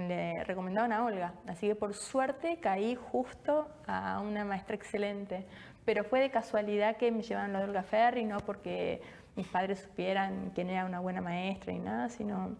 [0.08, 1.34] le, recomendaron a Olga.
[1.48, 5.44] Así que por suerte caí justo a una maestra excelente.
[5.84, 9.02] Pero fue de casualidad que me llevaron a Olga Ferri, no porque
[9.34, 12.56] mis padres supieran quién era una buena maestra y nada, sino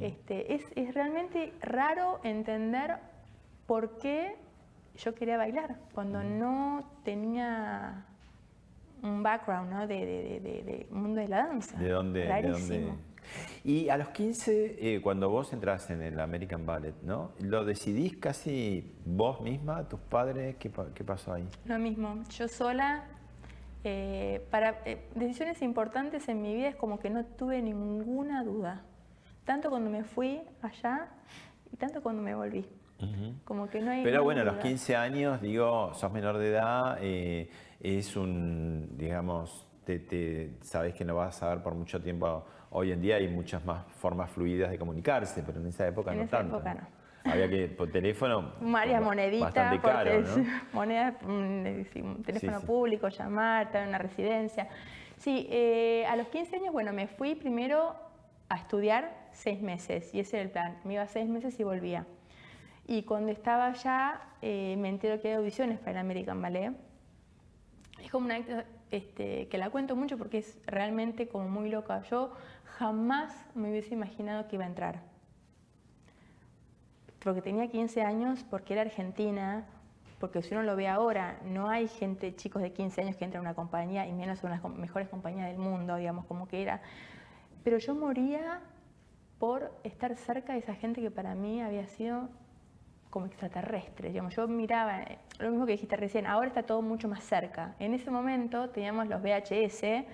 [0.00, 2.96] este, es, es realmente raro entender
[3.66, 4.34] por qué
[4.96, 8.04] yo quería bailar cuando no tenía
[9.02, 9.86] un background ¿no?
[9.86, 11.78] de, de, de, mundo de la danza.
[11.78, 12.26] ¿De dónde?
[12.26, 12.92] ¿de dónde?
[13.64, 17.32] Y a los 15, eh, cuando vos entras en el American Ballet, ¿no?
[17.38, 20.56] ¿Lo decidís casi vos misma, tus padres?
[20.56, 21.46] ¿Qué, qué pasó ahí?
[21.66, 23.04] Lo mismo, yo sola,
[23.84, 28.82] eh, para eh, decisiones importantes en mi vida es como que no tuve ninguna duda,
[29.44, 31.08] tanto cuando me fui allá
[31.72, 32.66] y tanto cuando me volví.
[33.46, 36.98] Como que no hay Pero bueno, a los 15 años, digo, sos menor de edad,
[37.80, 42.44] es un, digamos, te, sabes que no vas a ver por mucho tiempo.
[42.70, 46.18] Hoy en día hay muchas más formas fluidas de comunicarse, pero en esa época en
[46.18, 46.56] no esa tanto.
[46.56, 47.00] Época no.
[47.30, 48.52] Había que, por teléfono.
[48.60, 50.44] Varias moneditas, bastante caro, ¿no?
[50.72, 54.68] moneda, mm, teléfono público, llamar, estar en una residencia.
[55.18, 57.94] Sí, eh, a los 15 años, bueno, me fui primero
[58.48, 60.78] a estudiar seis meses y ese era el plan.
[60.84, 62.06] Me iba seis meses y volvía.
[62.86, 66.72] Y cuando estaba allá, eh, me entero que hay audiciones para el American Ballet
[68.10, 68.40] es como una
[68.90, 72.02] este, que la cuento mucho porque es realmente como muy loca.
[72.10, 72.32] Yo
[72.76, 75.00] jamás me hubiese imaginado que iba a entrar.
[77.22, 79.64] Porque tenía 15 años, porque era argentina,
[80.18, 83.46] porque si uno lo ve ahora, no hay gente, chicos de 15 años que entran
[83.46, 86.82] a una compañía y menos en las mejores compañías del mundo, digamos, como que era.
[87.62, 88.60] Pero yo moría
[89.38, 92.28] por estar cerca de esa gente que para mí había sido
[93.10, 94.12] como extraterrestres.
[94.12, 97.74] Digamos, yo miraba, eh, lo mismo que dijiste recién, ahora está todo mucho más cerca.
[97.78, 100.06] En ese momento teníamos los VHS,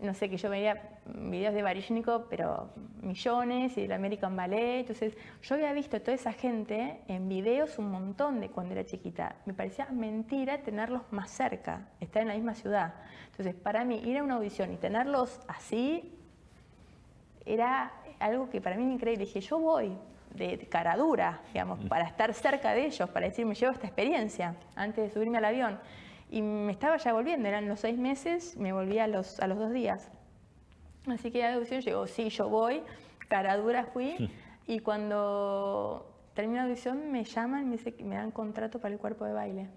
[0.00, 4.80] no sé, que yo veía videos de Baryshnikov, pero millones, y del American Ballet.
[4.80, 9.36] Entonces, yo había visto toda esa gente en videos un montón de cuando era chiquita.
[9.46, 12.94] Me parecía mentira tenerlos más cerca, estar en la misma ciudad.
[13.30, 16.12] Entonces, para mí, ir a una audición y tenerlos así
[17.46, 19.24] era algo que para mí era increíble.
[19.24, 19.96] Dije, yo voy,
[20.34, 24.56] de cara dura, digamos, para estar cerca de ellos, para decir, me llevo esta experiencia
[24.74, 25.78] antes de subirme al avión.
[26.30, 29.58] Y me estaba ya volviendo, eran los seis meses, me volví a los, a los
[29.58, 30.10] dos días.
[31.06, 32.82] Así que la audición llegó, sí, yo voy,
[33.28, 34.30] cara dura fui,
[34.66, 39.00] y cuando termino la audición me llaman y me, dice, me dan contrato para el
[39.00, 39.68] cuerpo de baile.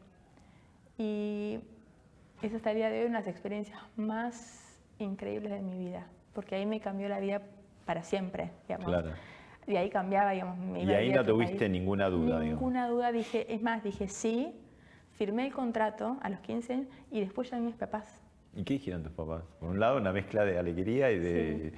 [0.97, 1.59] Y
[2.41, 6.07] esa hasta el día de hoy una de las experiencias más increíbles de mi vida,
[6.33, 7.41] porque ahí me cambió la vida
[7.85, 8.87] para siempre, digamos.
[8.87, 9.11] Claro.
[9.67, 10.57] Y ahí cambiaba, digamos.
[10.57, 14.55] Me y ahí no tuviste ninguna duda, Ninguna duda, dije, es más, dije sí,
[15.11, 18.21] firmé el contrato a los 15 y después ya mis papás.
[18.55, 19.43] ¿Y qué dijeron tus papás?
[19.59, 21.73] Por un lado, una mezcla de alegría y de.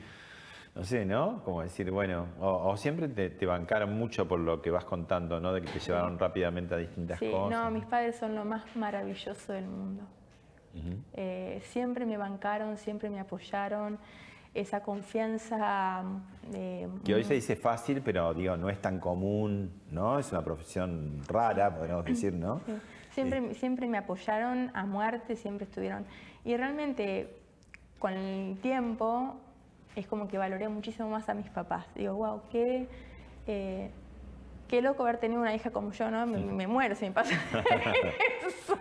[0.75, 1.43] No sé, ¿no?
[1.43, 5.51] Como decir, bueno, o, siempre te, bancaron mucho por lo que vas contando, ¿no?
[5.51, 7.59] De que te llevaron rápidamente a distintas sí, cosas.
[7.59, 10.03] No, mis padres son lo más maravilloso del mundo.
[11.13, 13.97] Eh, siempre me bancaron, siempre me apoyaron
[14.53, 16.03] esa confianza.
[16.53, 20.19] Eh, que hoy se dice fácil, pero digo, no es tan común, ¿no?
[20.19, 22.61] Es una profesión rara, podríamos decir, ¿no?
[23.11, 26.05] Siempre, siempre me apoyaron a muerte, siempre estuvieron.
[26.45, 27.37] Y realmente,
[27.99, 29.35] con el tiempo,
[29.95, 31.85] es como que valoré muchísimo más a mis papás.
[31.95, 32.87] Digo, wow, qué.
[33.47, 33.91] Eh,
[34.69, 36.25] qué loco haber tenido una hija como yo, ¿no?
[36.25, 37.33] Me, muero si me pasa
[38.47, 38.79] eso.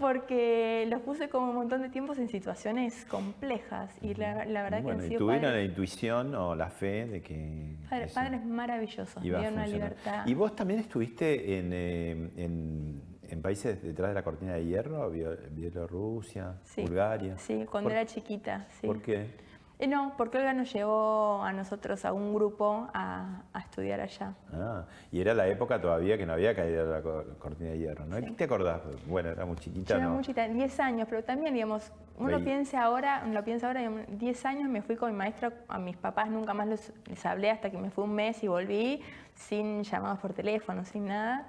[0.00, 4.90] Porque los puse como un montón de tiempos en situaciones complejas y la, verdad que
[4.90, 7.76] han sido ¿Tuvieron la intuición o la fe de que...
[7.88, 10.26] Padres, padres maravillosos, dieron una libertad.
[10.26, 15.10] ¿Y vos también estuviste en, eh, en, en, países detrás de la cortina de hierro?
[15.10, 17.36] Bielorrusia, Bulgaria.
[17.38, 18.66] Sí, cuando era chiquita.
[18.80, 18.86] Sí.
[18.86, 19.47] ¿Por qué?
[19.78, 24.34] Eh, no, porque Olga nos llevó a nosotros, a un grupo, a, estudiar allá.
[24.52, 27.00] Ah, y era la época todavía que no había caído la
[27.38, 28.16] cortina de hierro, ¿no?
[28.16, 28.80] ¿Qué te acordás?
[29.06, 32.82] Bueno, era muy chiquita, Yo era muy chiquita, 10 años, pero también, digamos, uno piensa
[32.82, 36.54] ahora, lo piensa ahora, 10 años me fui con mi maestra, a mis papás nunca
[36.54, 36.66] más
[37.06, 39.00] les hablé hasta que me fui un mes y volví,
[39.34, 41.46] sin llamados por teléfono, sin nada.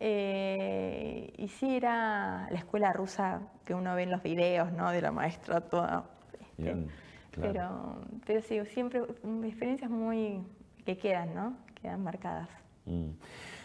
[0.00, 4.90] Eh, y sí, era la escuela rusa que uno ve en los videos, ¿no?
[4.90, 6.04] De la maestra toda.
[6.56, 6.86] Este,
[7.40, 7.96] pero,
[8.26, 9.02] pero sí, siempre
[9.44, 10.42] experiencias muy
[10.84, 11.56] que quedan, ¿no?
[11.80, 12.48] Quedan marcadas.
[12.86, 13.10] Mm.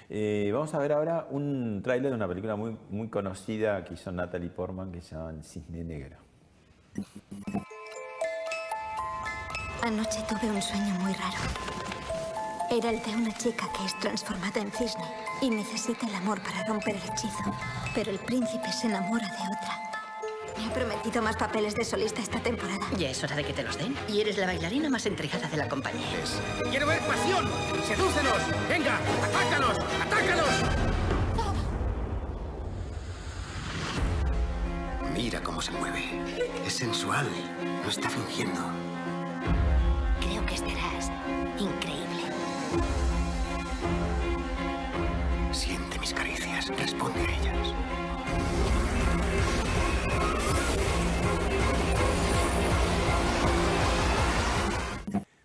[0.09, 4.11] Eh, vamos a ver ahora un tráiler de una película muy, muy conocida que hizo
[4.11, 6.17] Natalie Portman que se llama El Cisne Negro.
[9.81, 11.37] Anoche tuve un sueño muy raro.
[12.71, 15.03] Era el de una chica que es transformada en cisne
[15.41, 17.43] y necesita el amor para romper el hechizo.
[17.93, 19.92] Pero el príncipe se enamora de otra.
[20.57, 22.85] Me ha prometido más papeles de solista esta temporada.
[22.97, 23.95] Ya es hora de que te los den.
[24.07, 26.05] Y eres la bailarina más entregada de la compañía.
[26.69, 27.49] ¡Quiero ver pasión!
[27.87, 28.41] ¡Sedúcelos!
[28.69, 28.99] ¡Venga!
[29.23, 29.77] ¡Atácalos!
[30.01, 30.49] ¡Atácalos!
[35.13, 36.21] Mira cómo se mueve.
[36.65, 37.27] Es sensual.
[37.83, 38.61] No está fingiendo.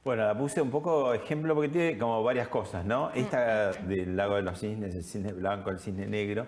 [0.08, 3.10] Bueno, la puse un poco ejemplo porque tiene como varias cosas, ¿no?
[3.10, 3.18] Mm.
[3.18, 6.46] Esta del lago de los cisnes, el cisne blanco, el cisne negro.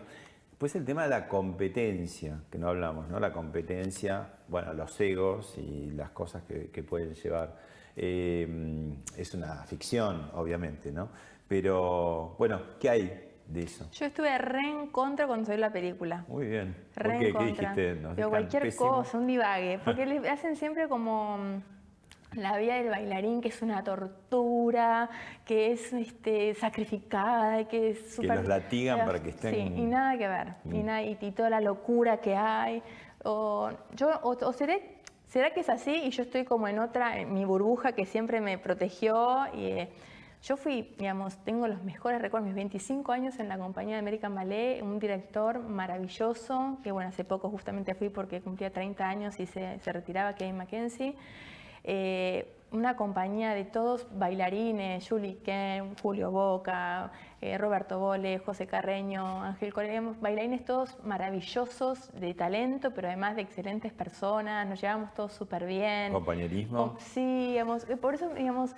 [0.57, 3.21] Pues el tema de la competencia, que no hablamos, ¿no?
[3.21, 7.55] La competencia, bueno, los egos y las cosas que, pueden llevar.
[7.97, 11.11] Eh, es una ficción, obviamente, ¿no?
[11.47, 13.91] Pero, bueno, ¿qué hay de eso?
[13.93, 16.25] Yo estuve re en contra cuando salió la película.
[16.29, 16.75] Muy bien.
[16.97, 17.29] Re qué?
[17.29, 17.75] En contra.
[17.75, 18.09] ¿Qué dijiste?
[18.17, 19.81] Pero cualquier cosa, un divague.
[19.85, 21.61] Porque le hacen siempre como
[22.35, 25.11] la vida del bailarín que es una tortura,
[25.45, 29.55] que es este, sacrificada, que es super, Que los latigan para que estén...
[29.55, 32.83] Sí, y nada que ver, y, nada, y, toda la locura que hay.
[33.25, 37.35] O, yo, o, seré, será que es así y yo estoy como en otra, en
[37.35, 39.65] mi burbuja que siempre me protegió y...
[39.67, 39.89] Eh,
[40.43, 44.35] yo fui, digamos, tengo los mejores recuerdos, mis 25 años en la compañía de American
[44.35, 49.45] Ballet, un director maravilloso, que bueno, hace poco justamente fui porque cumplía 30 años y
[49.45, 51.15] se, se retiraba, Kevin Mackenzie.
[51.85, 59.43] Eh, una compañía de todos bailarines, Julie Ken, Julio Boca, eh, Roberto Bole, José Carreño,
[59.43, 65.33] Ángel Correa, bailarines todos maravillosos, de talento, pero además de excelentes personas, nos llevamos todos
[65.33, 66.13] súper bien.
[66.13, 66.97] ¿Compañerismo?
[66.99, 68.77] sí, digamos, eh, por eso, digamos,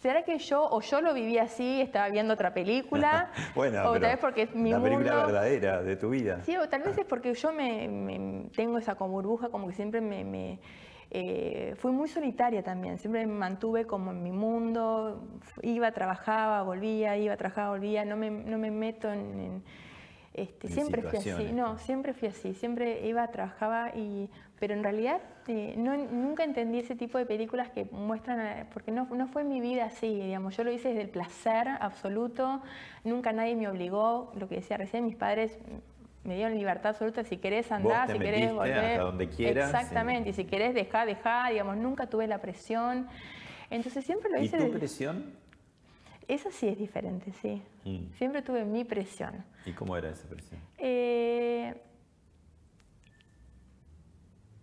[0.00, 3.30] ¿será que yo, o yo lo viví así, estaba viendo otra película?
[3.54, 6.40] bueno, o tal vez porque mi la película verdadera de tu vida.
[6.44, 10.00] Sí, o tal vez es porque yo me, tengo esa como burbuja, como que siempre
[10.00, 10.58] me
[11.16, 15.22] eh, fui muy solitaria también, siempre me mantuve como en mi mundo,
[15.62, 19.62] iba, trabajaba, volvía, iba, trabajaba, volvía, no me, no me meto en...
[20.32, 24.28] este, siempre fui así, no, siempre fui así, siempre iba, trabajaba y...
[24.58, 29.06] Pero en realidad eh, no, nunca entendí ese tipo de películas que muestran, porque no,
[29.06, 32.60] no fue mi vida así, digamos, yo lo hice desde el placer absoluto,
[33.04, 35.58] nunca nadie me obligó, lo que decía recién, mis padres
[36.24, 38.78] me dieron libertad absoluta, si querés andar, si querés volver.
[38.78, 39.70] Hasta donde quieras.
[39.70, 43.06] Exactamente, y si querés dejar, dejar, digamos, nunca tuve la presión.
[43.70, 44.56] Entonces siempre lo hice.
[44.56, 45.34] ¿Y tu presión?
[46.26, 47.62] Eso sí es diferente, sí.
[47.84, 48.12] Mm.
[48.14, 49.44] Siempre tuve mi presión.
[49.66, 50.58] ¿Y cómo era esa presión?
[50.78, 51.74] Eh,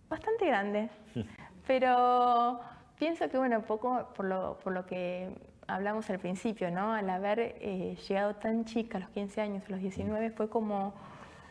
[0.08, 0.90] bastante grande.
[1.66, 2.60] pero
[2.98, 5.30] pienso que, bueno, poco por lo, por lo que
[5.68, 6.92] hablamos al principio, ¿no?
[6.92, 10.94] Al haber eh, llegado tan chica, a los 15 años, a los 19, fue como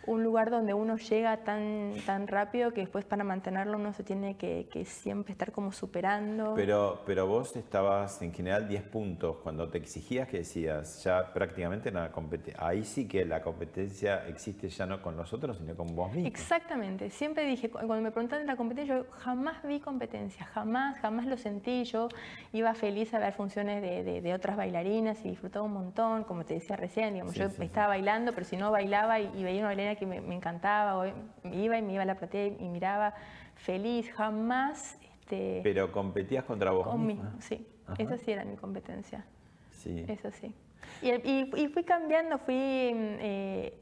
[0.08, 4.36] un lugar donde uno llega tan, tan rápido que después para mantenerlo uno se tiene
[4.36, 6.54] que, siempre estar como superando.
[6.56, 11.92] Pero, pero vos estabas en general 10 puntos cuando te exigías que decías ya prácticamente
[11.92, 12.66] nada competencia.
[12.66, 16.28] Ahí sí que la competencia existe ya no con nosotros, sino con vos mismo.
[16.28, 17.10] Exactamente.
[17.10, 21.38] Siempre dije, cuando me preguntaban de la competencia, yo jamás vi competencia, jamás, jamás lo
[21.38, 21.84] sentí.
[21.84, 22.10] Yo
[22.54, 26.56] iba feliz a ver funciones de, de, otras bailarinas y disfrutaba un montón, como te
[26.56, 29.91] decía recién, digamos, yo estaba bailando, pero si no bailaba y, y veía una bailarina
[29.96, 31.08] que me, encantaba,
[31.52, 33.14] iba y me iba a la platea y, miraba
[33.56, 34.98] feliz, jamás...
[35.22, 37.36] Este, Pero competías contra vos misma.
[37.40, 37.66] sí,
[37.98, 39.26] esa sí era mi competencia.
[39.72, 40.06] Sí.
[40.08, 40.54] Eso sí.
[41.02, 43.78] Y, fui cambiando, fui eh,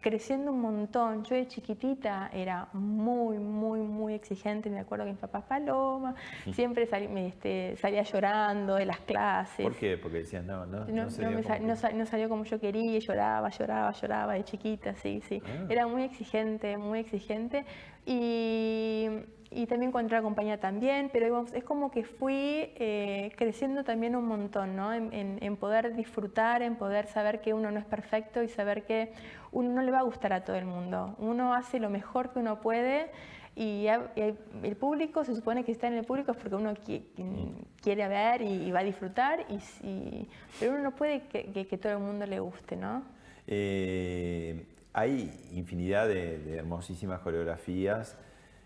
[0.00, 1.24] creciendo un montón.
[1.24, 4.70] Yo de chiquitita era muy, muy, muy exigente.
[4.70, 6.14] Me acuerdo que mi papá Paloma
[6.52, 6.88] siempre
[7.26, 9.64] este, salía llorando de las clases.
[9.64, 9.98] ¿Por qué?
[9.98, 12.44] Porque decían, no, no, no, salió, como...
[12.44, 15.42] yo quería, lloraba, lloraba, lloraba de chiquita, sí, sí.
[15.44, 15.66] Ah.
[15.68, 17.64] Era muy exigente, muy exigente.
[18.10, 19.06] Y,
[19.50, 22.32] y también con otra compañía también, pero es como que fui
[22.76, 24.94] eh, creciendo también un montón, ¿no?
[24.94, 29.12] En, en, poder disfrutar, en poder saber que uno no es perfecto y saber que
[29.52, 31.16] uno no le va a gustar a todo el mundo.
[31.18, 33.10] Uno hace lo mejor que uno puede
[33.54, 36.72] y, el público, se supone que está en el público es porque uno
[37.82, 39.44] quiere ver y, va a disfrutar,
[39.82, 40.26] y,
[40.58, 43.02] pero uno no puede que, que, todo el mundo le guste, ¿no?
[43.46, 44.64] Eh,
[44.98, 48.16] hay infinidad de, hermosísimas coreografías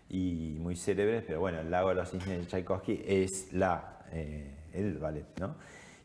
[0.09, 4.51] y muy célebres, pero bueno, El lago de los cisnes de Tchaikovsky es la, eh,
[4.73, 5.55] el ballet, ¿no?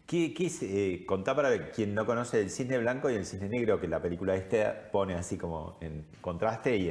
[0.07, 3.49] ¿Qué, qué es, eh, contá para quien no conoce el cisne blanco y el cisne
[3.49, 6.91] negro, que la película este pone así como en contraste y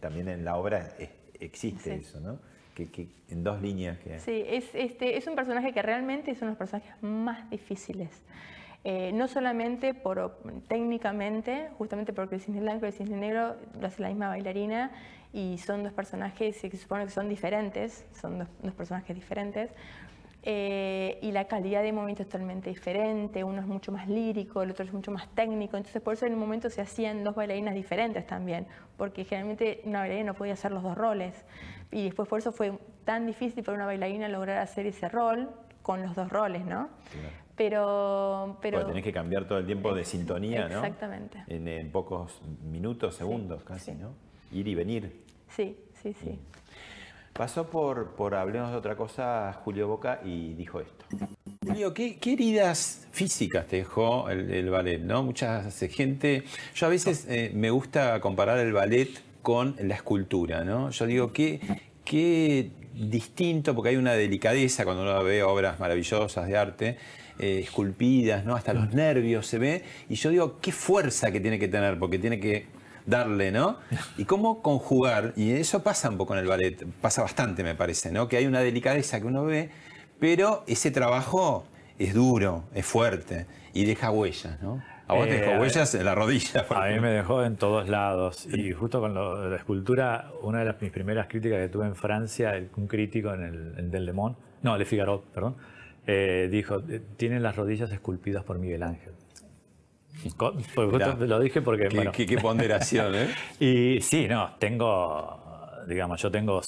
[0.00, 0.94] también en la obra
[1.40, 2.38] existe eso, ¿no?
[2.74, 3.98] Que, en dos líneas.
[3.98, 4.18] Que...
[4.20, 8.10] Sí, es, este, es un personaje que realmente es uno de los personajes más difíciles.
[8.84, 10.38] Eh, no solamente por,
[10.68, 14.92] técnicamente, justamente porque el cisne blanco y el cisne negro lo hace la misma bailarina
[15.32, 19.70] y son dos personajes que se supone que son diferentes, son dos personajes diferentes,
[20.44, 24.70] eh, y la calidad de movimiento es totalmente diferente, uno es mucho más lírico, el
[24.70, 27.74] otro es mucho más técnico, entonces por eso en un momento se hacían dos bailarinas
[27.74, 31.44] diferentes también, porque generalmente una bailarina no podía hacer los dos roles,
[31.90, 35.50] y después por eso fue tan difícil para una bailarina lograr hacer ese rol
[35.82, 36.88] con los dos roles, ¿no?
[37.58, 38.86] Pero, pero...
[38.86, 40.76] tenés que cambiar todo el tiempo de sintonía, ¿no?
[40.76, 41.42] Exactamente.
[41.48, 44.14] En, pocos minutos, segundos casi, ¿no?
[44.52, 45.24] Ir y venir.
[45.48, 46.38] Sí, sí, sí.
[47.32, 51.04] Pasó por, por Hablemos de otra cosa Julio Boca y dijo esto.
[51.66, 55.00] Julio, ¿qué, heridas físicas te dejó el, ballet?
[55.00, 55.24] ¿no?
[55.24, 56.44] Mucha gente.
[56.74, 59.10] Yo a veces eh, me gusta comparar el ballet
[59.42, 60.90] con la escultura, ¿no?
[60.90, 61.60] Yo digo, qué,
[62.04, 66.98] qué distinto, porque hay una delicadeza cuando uno ve obras maravillosas de arte,
[67.38, 68.54] eh, esculpidas, ¿no?
[68.54, 69.84] Hasta los nervios se ve.
[70.08, 72.66] Y yo digo, qué fuerza que tiene que tener, porque tiene que
[73.06, 73.78] darle, ¿no?
[74.18, 78.12] Y cómo conjugar, y eso pasa un poco en el ballet, pasa bastante me parece,
[78.12, 78.28] ¿no?
[78.28, 79.70] Que hay una delicadeza que uno ve,
[80.18, 81.64] pero ese trabajo
[81.98, 84.82] es duro, es fuerte y deja huellas, ¿no?
[85.06, 86.66] A vos te dejó eh, huellas en la rodilla.
[86.68, 88.46] A mí me dejó en todos lados.
[88.52, 92.62] Y justo con la escultura, una de las, mis primeras críticas que tuve en Francia,
[92.76, 95.56] un crítico en el Del Le Monde, no, Le Figaro, perdón,
[96.08, 96.82] eh, dijo,
[97.18, 99.12] tienen las rodillas esculpidas por Miguel Ángel.
[100.74, 101.88] Pues lo dije porque.
[102.12, 103.28] Qué, ponderación, ¿eh?
[103.60, 105.84] y sí, no, tengo.
[105.86, 106.60] Digamos, yo tengo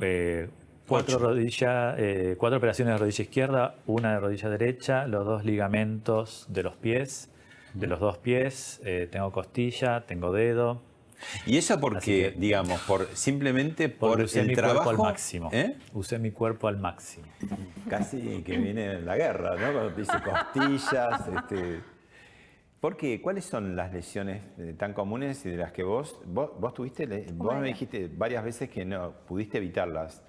[0.00, 0.48] eh,
[0.86, 6.46] cuatro rodillas, eh, cuatro operaciones de rodilla izquierda, una de rodilla derecha, los dos ligamentos
[6.48, 7.30] de los pies,
[7.74, 10.82] de los dos pies, eh, tengo costilla, tengo dedo.
[11.46, 15.50] Y eso porque, digamos, por simplemente por, usé el mi trabajo al máximo.
[15.92, 17.26] Usé mi cuerpo al máximo.
[17.88, 19.72] Casi que viene la guerra, ¿no?
[19.72, 21.80] Cuando dice costillas, este,
[22.80, 23.20] ¿Por qué?
[23.20, 27.56] ¿Cuáles son las lesiones eh, tan comunes y de las que vos, vos, tuviste, vos
[27.56, 30.22] me dijiste varias veces que no pudiste evitarlas?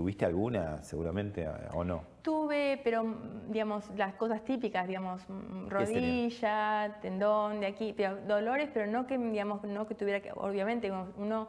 [0.00, 2.00] ¿Tuviste alguna seguramente o no?
[2.22, 3.04] Tuve, pero
[3.50, 7.94] digamos, las cosas típicas, digamos, mm, rodilla, tendón, de aquí,
[8.26, 11.48] dolores, pero no que, digamos, no que tuviera que, obviamente, uno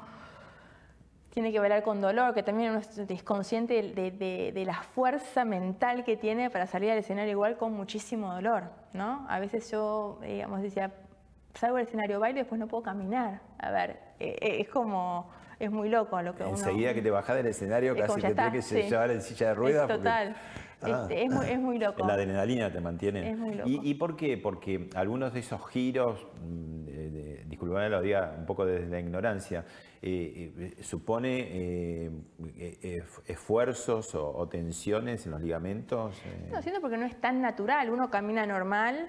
[1.29, 6.17] tiene que bailar con dolor, que también uno es consciente de, la fuerza mental que
[6.17, 9.25] tiene para salir al escenario igual con muchísimo dolor, ¿no?
[9.29, 10.91] A veces yo, digamos, decía,
[11.53, 13.39] salgo al escenario, bailo y después no puedo caminar.
[13.59, 15.29] A ver, eh, eh, es como,
[15.61, 16.51] es muy loco lo que uno...
[16.51, 19.87] Enseguida que te bajas del escenario casi que tienes que llevar en silla de ruedas.
[19.87, 20.35] total.
[20.81, 21.01] Ah.
[21.03, 22.03] Este, es, muy, loco.
[22.07, 23.29] La adrenalina te mantiene.
[23.29, 23.69] Es muy loco.
[23.69, 24.37] ¿Y, por qué?
[24.37, 29.63] Porque algunos de esos giros, de, de, lo diga un poco desde la ignorancia,
[30.01, 36.19] eh, eh, supone eh, esfuerzos o, tensiones en los ligamentos.
[36.51, 37.91] No, siento porque no es tan natural.
[37.91, 39.07] Uno camina normal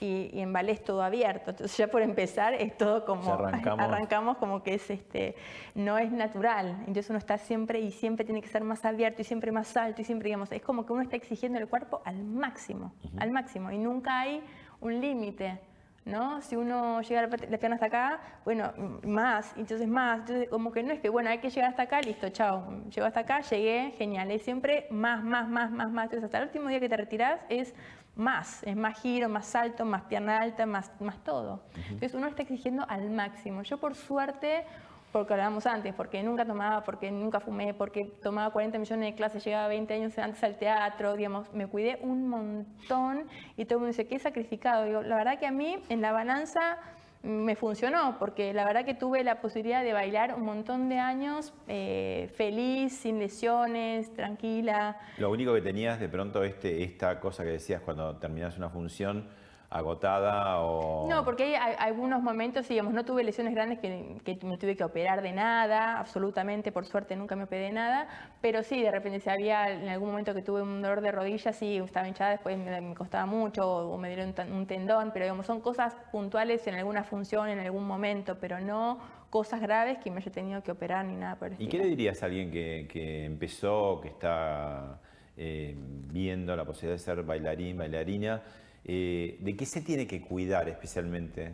[0.00, 1.50] y, en ballet es todo abierto.
[1.50, 4.36] Entonces ya por empezar es todo como arrancamos.
[4.38, 5.34] como que es este
[5.74, 6.76] no es natural.
[6.80, 10.02] Entonces uno está siempre y siempre tiene que ser más abierto y siempre más alto
[10.02, 13.70] y siempre digamos es como que uno está exigiendo el cuerpo al máximo, al máximo
[13.70, 14.42] y nunca hay
[14.80, 15.60] un límite.
[16.04, 16.42] ¿no?
[16.42, 17.28] Si uno llega la
[17.58, 18.72] pierna hasta acá, bueno,
[19.04, 22.02] más, entonces más, entonces como que no es que, bueno, hay que llegar hasta acá,
[22.02, 26.24] listo, chao, llego hasta acá, llegué, genial, es siempre más, más, más, más, más, entonces
[26.24, 27.74] hasta el último día que te retirás es
[28.16, 31.62] más, es más giro, más salto, más pierna alta, más, más todo.
[31.74, 33.62] Entonces uno está exigiendo al máximo.
[33.62, 34.64] Yo por suerte,
[35.12, 39.44] porque hablábamos antes, porque nunca tomaba, porque nunca fumé, porque tomaba 40 millones de clases,
[39.44, 43.88] llegaba 20 años antes al teatro, digamos, me cuidé un montón y todo el mundo
[43.88, 44.84] dice, ¿qué sacrificado?
[44.84, 46.78] Digo, la verdad que a mí en la balanza
[47.24, 51.54] me funcionó, porque la verdad que tuve la posibilidad de bailar un montón de años
[51.66, 54.98] eh, feliz, sin lesiones, tranquila.
[55.18, 59.26] Lo único que tenías de pronto este, esta cosa que decías cuando terminas una función,
[59.74, 61.08] agotada o...
[61.08, 65.20] No, porque hay, algunos momentos, digamos, no tuve lesiones grandes que, me tuve que operar
[65.20, 68.06] de nada, absolutamente, por suerte nunca me operé de nada,
[68.40, 71.52] pero sí, de repente si había en algún momento que tuve un dolor de rodilla,
[71.52, 75.60] sí, estaba hinchada, después me, costaba mucho o, me dieron un, tendón, pero digamos, son
[75.60, 80.30] cosas puntuales en alguna función, en algún momento, pero no cosas graves que me haya
[80.30, 84.00] tenido que operar ni nada por el ¿Y qué le dirías a alguien que, empezó,
[84.00, 85.00] que está
[85.36, 88.40] eh, viendo la posibilidad de ser bailarín, bailarina?
[88.86, 91.52] Eh, ¿De qué se tiene que cuidar especialmente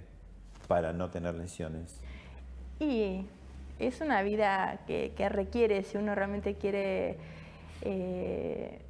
[0.67, 2.01] para no tener lesiones?
[2.81, 3.25] Y
[3.79, 7.17] es una vida que, requiere, si uno realmente quiere
[7.83, 8.81] eh,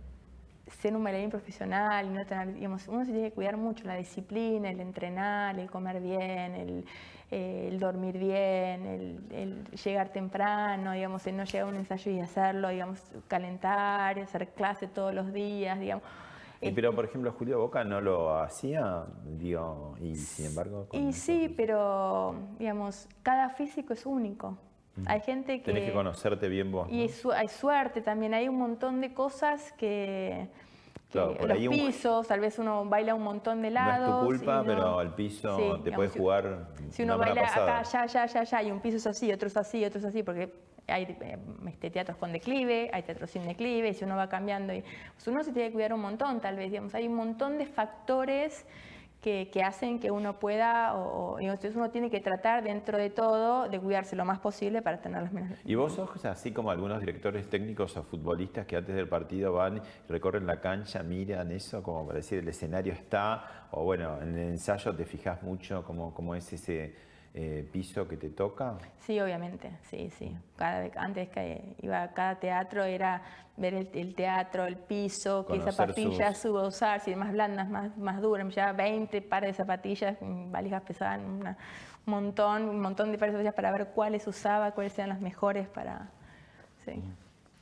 [0.80, 3.96] ser un bailarín profesional, y no tener, digamos, uno se tiene que cuidar mucho la
[3.96, 6.84] disciplina, el entrenar, el comer bien, el,
[7.30, 8.86] eh, dormir bien,
[9.30, 14.48] el, llegar temprano, digamos, el no llegar a un ensayo y hacerlo, digamos, calentar, hacer
[14.48, 16.04] clase todos los días, digamos.
[16.60, 20.88] Pero, por ejemplo, Julio Boca no lo hacía, digo, y sin embargo...
[20.92, 24.58] Y sí, pero, digamos, cada físico es único.
[25.06, 25.64] Hay gente que...
[25.64, 26.88] Tienes que conocerte bien vos.
[26.90, 30.48] Y hay suerte también, hay un montón de cosas que...
[31.14, 34.08] los pisos, tal vez uno baila un montón de lados.
[34.10, 36.68] No es tu culpa, pero el piso te puede jugar.
[36.90, 39.56] Si uno baila acá, ya, ya, ya, ya, y un piso es así, otro es
[39.56, 40.52] así, otro es así, porque
[40.90, 41.38] hay eh,
[41.68, 44.82] este, teatros con declive, hay teatros sin declive, y si uno va cambiando, y,
[45.14, 47.66] pues uno se tiene que cuidar un montón, tal vez, digamos, hay un montón de
[47.66, 48.66] factores
[49.20, 53.78] que, hacen que uno pueda, o, entonces uno tiene que tratar dentro de todo de
[53.78, 55.58] cuidarse lo más posible para tener las menos.
[55.64, 59.82] ¿Y vos sos así como algunos directores técnicos o futbolistas que antes del partido van,
[60.08, 64.48] recorren la cancha, miran eso, como para decir el escenario está, o bueno, en el
[64.50, 68.76] ensayo te fijas mucho cómo, cómo es ese eh, piso que te toca?
[68.98, 70.36] Sí, obviamente, sí, sí.
[70.56, 73.22] Cada, antes que iba a cada teatro era
[73.56, 76.50] ver el, teatro, el piso, qué zapatillas sus...
[76.50, 78.46] subo a usar, si más blandas, más, más duras.
[78.46, 81.56] Me llevaba 20 pares de zapatillas, valijas pesadas, un
[82.06, 85.68] montón, un montón de pares de zapatillas para ver cuáles usaba, cuáles eran las mejores
[85.68, 86.10] para...
[86.84, 87.02] Sí.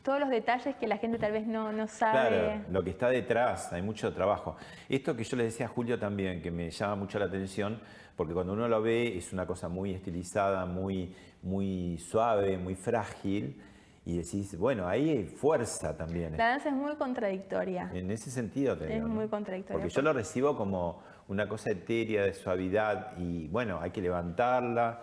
[0.02, 2.28] Todos los detalles que la gente tal vez no, no sabe.
[2.28, 4.56] Claro, lo que está detrás, hay mucho trabajo.
[4.88, 7.78] Esto que yo le decía a Julio también, que me llama mucho la atención,
[8.18, 13.62] porque cuando uno lo ve es una cosa muy estilizada, muy, muy suave, muy frágil,
[14.04, 16.36] y decís, bueno, ahí hay fuerza también.
[16.36, 17.88] La danza es muy contradictoria.
[17.94, 19.80] En ese sentido te Es muy contradictoria.
[19.80, 25.00] Porque yo lo recibo como una cosa etérea de suavidad y bueno, hay que levantarla,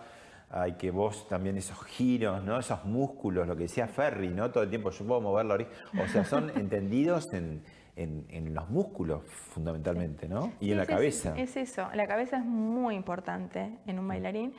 [0.50, 2.58] hay que vos también esos giros, ¿no?
[2.58, 4.50] Esos músculos, lo que decía Ferry, ¿no?
[4.50, 5.70] Todo el tiempo yo puedo mover la oreja.
[6.04, 7.62] O sea, son entendidos en,
[7.96, 10.52] en, los músculos fundamentalmente, ¿no?
[10.60, 11.34] Y en la cabeza.
[11.36, 14.54] Es, eso, la cabeza es muy importante en un bailarín,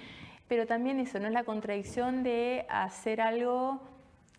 [0.47, 3.79] pero también eso, no es la contradicción de hacer algo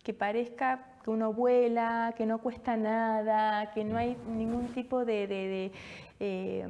[0.02, 5.70] que parezca que uno vuela, que no cuesta nada, que no hay ningún tipo de,
[6.18, 6.66] eh,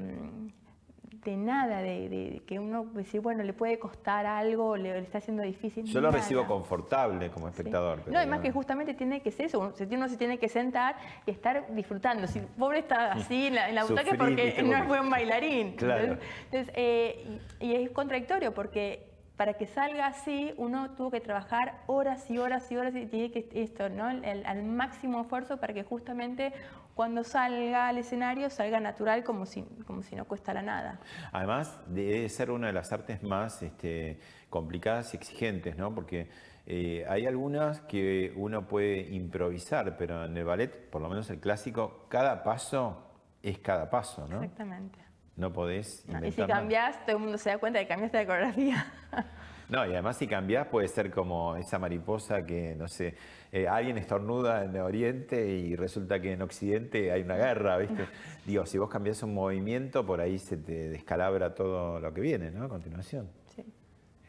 [1.29, 5.85] de nada, de, que uno decir, bueno, le puede costar algo, le, está haciendo difícil.
[5.85, 8.03] Yo lo recibo confortable como espectador.
[8.07, 11.67] no, además que justamente tiene que ser eso, uno se tiene que sentar y estar
[11.75, 12.27] disfrutando.
[12.27, 15.77] Si pobre está así en la, en butaca porque no es buen bailarín.
[15.89, 16.19] Claro.
[16.51, 19.08] Entonces, eh, y es contradictorio porque
[19.39, 23.31] para que salga así, uno tuvo que trabajar horas y horas y horas y tiene
[23.31, 24.11] que esto, ¿no?
[24.11, 26.53] El, al máximo esfuerzo para que justamente
[26.97, 30.99] cuando salga al escenario salga natural como si, como si no cuestara nada.
[31.31, 34.19] Además, debe ser una de las artes más este,
[34.51, 35.95] complicadas y exigentes, ¿no?
[35.95, 36.29] Porque
[36.67, 41.39] eh, hay algunas que uno puede improvisar, pero en el ballet, por lo menos el
[41.39, 43.05] clásico, cada paso
[43.41, 44.43] es cada paso, ¿no?
[44.43, 45.08] Exactamente.
[45.39, 48.27] No podés Y si cambias, todo el mundo se da cuenta de que cambiaste la
[48.27, 48.93] coreografía.
[49.71, 53.15] No, y además si cambias puede ser como esa mariposa que, no sé,
[53.53, 58.07] eh, alguien estornuda en Oriente y resulta que en Occidente hay una guerra, ¿viste?
[58.47, 62.51] Digo, si vos cambias un movimiento, por ahí se te descalabra todo lo que viene,
[62.51, 62.65] ¿no?
[62.65, 63.29] A continuación.
[63.55, 63.63] Sí.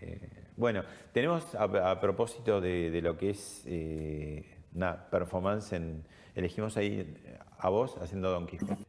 [0.01, 0.84] Eh, bueno,
[1.14, 4.43] tenemos a, propósito de, lo que es eh,
[4.76, 6.03] una performance, en,
[6.36, 7.16] elegimos ahí
[7.57, 8.89] a vos haciendo Don Quijote.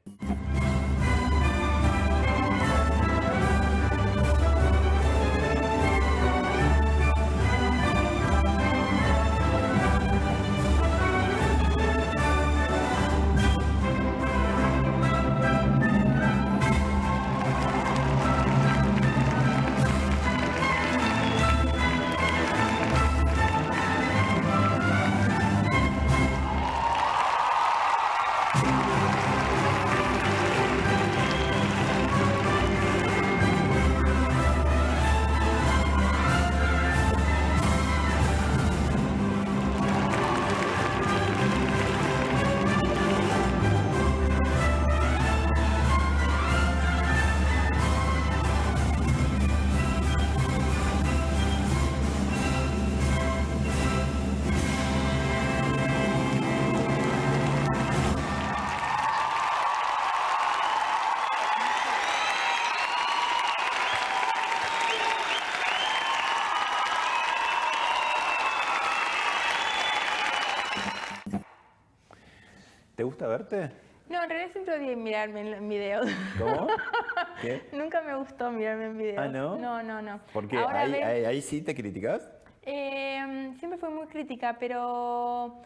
[73.00, 73.70] ¿Te gusta verte?
[74.10, 76.06] No, en realidad siempre odié mirarme en videos.
[76.38, 76.66] ¿Cómo?
[77.40, 77.62] ¿Qué?
[77.72, 79.18] Nunca me gustó mirarme en videos.
[79.20, 79.56] ¿Ah, no?
[79.56, 80.20] No, no, no.
[80.34, 82.30] ¿Por ahí, ahí, sí te criticas?
[82.60, 85.62] Eh, siempre fui muy crítica, pero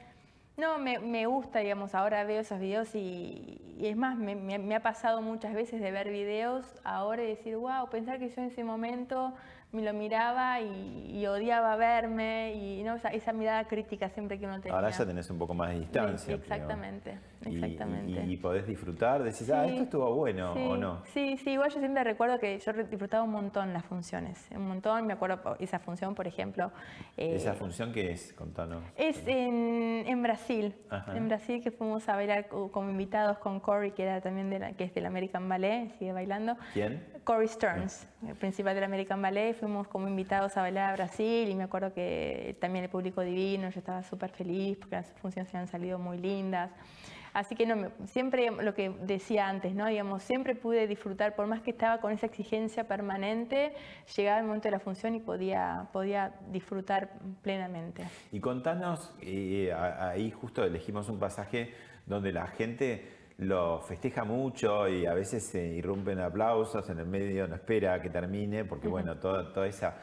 [0.56, 5.54] no, me, gusta, digamos, ahora veo esos videos y, es más, me, ha pasado muchas
[5.54, 9.34] veces de ver videos ahora y decir, wow, pensar que yo en ese momento
[9.74, 12.94] me lo miraba y, odiaba verme y ¿no?
[12.94, 14.76] esa, mirada crítica siempre que uno tenía.
[14.76, 16.34] Ahora ya tenés un poco más de distancia.
[16.34, 18.24] exactamente, exactamente.
[18.24, 21.02] Y, podés disfrutar, decís, ah, esto estuvo bueno o no.
[21.06, 25.06] Sí, sí, igual yo siempre recuerdo que yo disfrutaba un montón las funciones, un montón,
[25.06, 26.70] me acuerdo esa función, por ejemplo.
[27.16, 28.32] Eh, ¿Esa función qué es?
[28.32, 28.84] Contanos.
[28.96, 30.74] Es en, en Brasil,
[31.14, 34.72] en Brasil que fuimos a bailar como invitados con Corey, que era también de la,
[34.72, 36.56] que es del American Ballet, sigue bailando.
[36.72, 37.02] ¿Quién?
[37.24, 41.54] Corey Stearns, el principal del American Ballet, fuimos como invitados a bailar a Brasil y
[41.54, 45.56] me acuerdo que también el público divino, yo estaba súper feliz porque las funciones se
[45.56, 46.70] han salido muy lindas.
[47.32, 49.86] Así que no, siempre lo que decía antes, ¿no?
[49.86, 53.74] Digamos, siempre pude disfrutar, por más que estaba con esa exigencia permanente,
[54.16, 57.10] llegaba el momento de la función y podía, podía disfrutar
[57.42, 58.04] plenamente.
[58.30, 61.74] Y contanos, eh, ahí justo elegimos un pasaje
[62.06, 67.48] donde la gente lo festeja mucho y a veces se irrumpen aplausos, en el medio
[67.48, 69.96] no espera que termine, porque bueno, toda, toda esa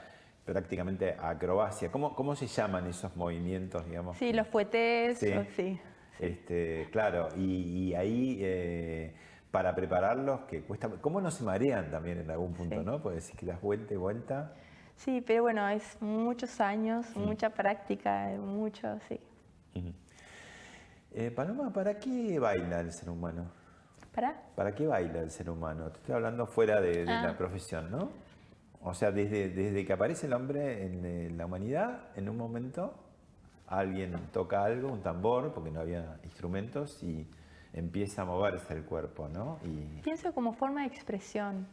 [0.46, 1.92] prácticamente acrobacia.
[1.92, 4.18] ¿Cómo, ¿Cómo se llaman esos movimientos, digamos?
[4.18, 5.20] Sí, los fuetes,
[5.56, 5.80] sí.
[6.20, 9.16] Este, claro, y, ahí eh,
[9.50, 13.02] para prepararlos, que cuesta, ¿cómo no se marean también en algún punto, no?
[13.02, 14.54] Puede decir que las vuelta y vuelta.
[14.96, 19.20] Sí, pero bueno, es muchos años, mucha práctica, mucho, sí.
[21.14, 23.52] Eh, Paloma, ¿para qué baila el ser humano?
[24.14, 24.42] ¿Para?
[24.56, 25.90] ¿Para qué baila el ser humano?
[25.90, 27.38] Te estoy hablando fuera de, la ah.
[27.38, 28.12] profesión, ¿no?
[28.82, 32.96] O sea, desde, desde que aparece el hombre en, la humanidad, en un momento
[33.68, 37.28] alguien toca algo, un tambor, porque no había instrumentos, y
[37.74, 39.60] empieza a moverse el cuerpo, ¿no?
[39.64, 40.02] Y...
[40.02, 41.68] Pienso como forma de expresión.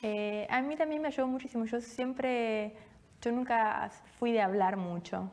[0.00, 1.64] Eh, a mí también me ayudó muchísimo.
[1.64, 2.74] Yo siempre,
[3.20, 5.30] yo nunca fui de hablar mucho.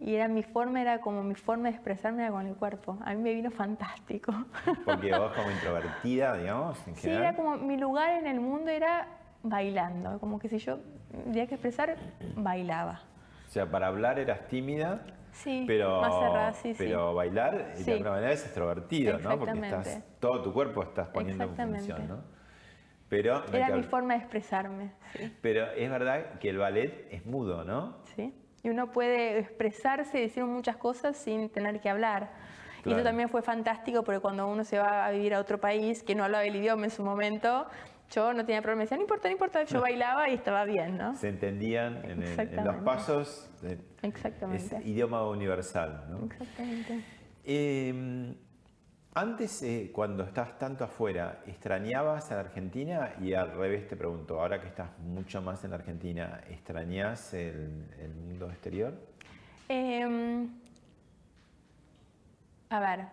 [0.00, 2.98] Y era mi forma, era como mi forma de expresarme con el cuerpo.
[3.04, 4.32] A mí me vino fantástico.
[4.84, 9.08] Porque vos como introvertida, digamos, en Sí, era como mi lugar en el mundo era
[9.42, 10.20] bailando.
[10.20, 10.78] Como que si yo
[11.24, 11.96] tenía que expresar,
[12.36, 13.02] bailaba.
[13.46, 15.04] O sea, para hablar eras tímida.
[15.32, 19.38] Sí, pero, más cerrada, sí, Pero bailar, de alguna manera, es extrovertido, ¿no?
[19.38, 22.38] Porque estás, todo tu cuerpo estás poniendo en función, ¿no?
[23.08, 24.92] Pero Era mi forma de expresarme.
[25.40, 27.98] Pero es verdad que el ballet es mudo, ¿no?
[28.16, 28.34] Sí.
[28.62, 32.30] Y uno puede expresarse y decir muchas cosas sin tener que hablar.
[32.84, 36.02] Y eso también fue fantástico porque cuando uno se va a vivir a otro país
[36.02, 37.66] que no hablaba el idioma en su momento,
[38.10, 38.82] yo no tenía problema.
[38.82, 41.14] Decía, no importa, no importa, yo bailaba y estaba bien, ¿no?
[41.16, 43.50] Se entendían en, los pasos.
[44.02, 44.76] Exactamente.
[44.76, 46.24] Es idioma universal, ¿no?
[46.24, 47.04] Exactamente.
[47.44, 48.34] Eh,
[49.14, 53.14] antes, eh, cuando estás tanto afuera, ¿extrañabas a la Argentina?
[53.20, 57.86] Y al revés te pregunto, ahora que estás mucho más en la Argentina, ¿extrañas el,
[58.14, 58.94] mundo exterior?
[59.68, 60.48] Em,
[62.70, 63.06] a ver,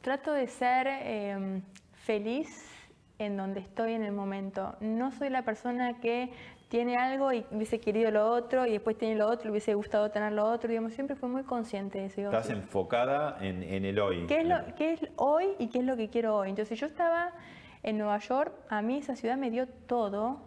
[0.00, 1.62] trato de ser em,
[1.92, 2.74] feliz
[3.18, 4.76] en donde estoy en el momento.
[4.80, 6.32] No soy la persona que
[6.68, 10.10] tiene algo y hubiese querido lo otro y después tiene lo otro y hubiese gustado
[10.10, 10.68] tener lo otro.
[10.68, 12.22] Digamos, siempre fue muy consciente de eso.
[12.22, 14.26] Estás enfocada en, el hoy.
[14.26, 16.50] ¿Qué es, lo, ¿Qué es hoy y qué es lo que quiero hoy?
[16.50, 17.32] Entonces yo estaba
[17.82, 20.40] en Nueva York, a mí esa ciudad me dio todo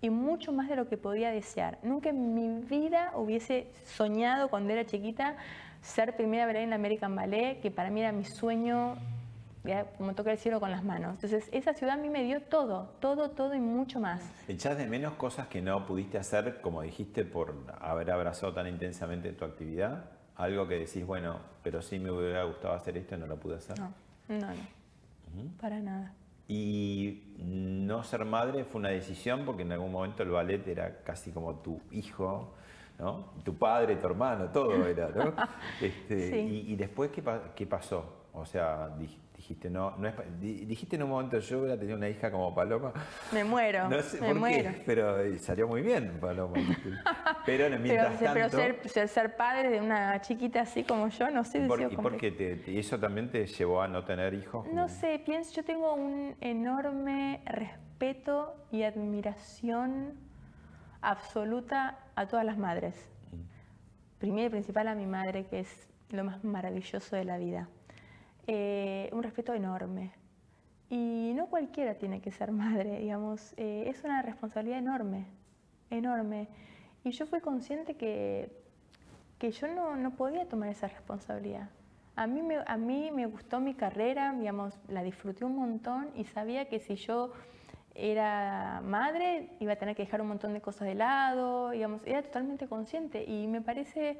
[0.00, 1.78] y mucho más de lo que podía desear.
[1.82, 5.36] Nunca en mi vida hubiese soñado cuando era chiquita
[5.82, 8.96] ser primera vez en la American Ballet, que para mí era mi sueño
[9.98, 11.14] como toca el cielo con las manos.
[11.14, 14.22] Entonces, esa ciudad a mí me dio todo, todo, todo y mucho más.
[14.48, 19.32] ¿Echás de menos cosas que no pudiste hacer, como dijiste, por haber abrazado tan intensamente
[19.32, 20.10] tu actividad?
[20.36, 23.56] Algo que decís, bueno, pero sí me hubiera gustado hacer esto y no lo pude
[23.56, 23.78] hacer.
[23.78, 23.92] No,
[24.28, 25.52] no, no.
[25.60, 26.14] Para nada.
[26.48, 31.32] Y no ser madre fue una decisión porque en algún momento el ballet era casi
[31.32, 32.54] como tu hijo,
[32.98, 33.32] ¿no?
[33.44, 35.34] Tu padre, tu hermano, todo era, ¿no?
[35.80, 37.22] Este, y, después, ¿qué,
[37.54, 38.28] ¿qué pasó?
[38.32, 38.94] O sea,
[39.46, 42.92] dijiste, no, no es, dijiste en un momento, yo hubiera tenido una hija como Paloma.
[43.32, 44.72] Me muero, no sé me por muero.
[44.72, 46.56] Qué, pero eh, salió muy bien Paloma.
[47.46, 51.60] pero mientras pero, ser, ser, padre de una chiquita así como yo, no sé.
[51.60, 54.66] Por, ¿Y por qué te, eso también te llevó a no tener hijos?
[54.72, 60.14] No sé, pienso, yo tengo un enorme respeto y admiración
[61.02, 62.96] absoluta a todas las madres.
[63.30, 64.18] Mm.
[64.18, 67.68] Primero y principal a mi madre, que es lo más maravilloso de la vida.
[68.46, 70.12] Eh, un respeto enorme.
[70.88, 75.26] Y no cualquiera tiene que ser madre, digamos, eh, es una responsabilidad enorme,
[75.90, 76.48] enorme.
[77.04, 78.50] Y yo fui consciente que,
[79.38, 81.68] que yo no, no podía tomar esa responsabilidad.
[82.14, 86.24] A mí, me, a mí me gustó mi carrera, digamos, la disfruté un montón y
[86.24, 87.32] sabía que si yo
[87.94, 92.22] era madre iba a tener que dejar un montón de cosas de lado, digamos, era
[92.22, 94.18] totalmente consciente y me parece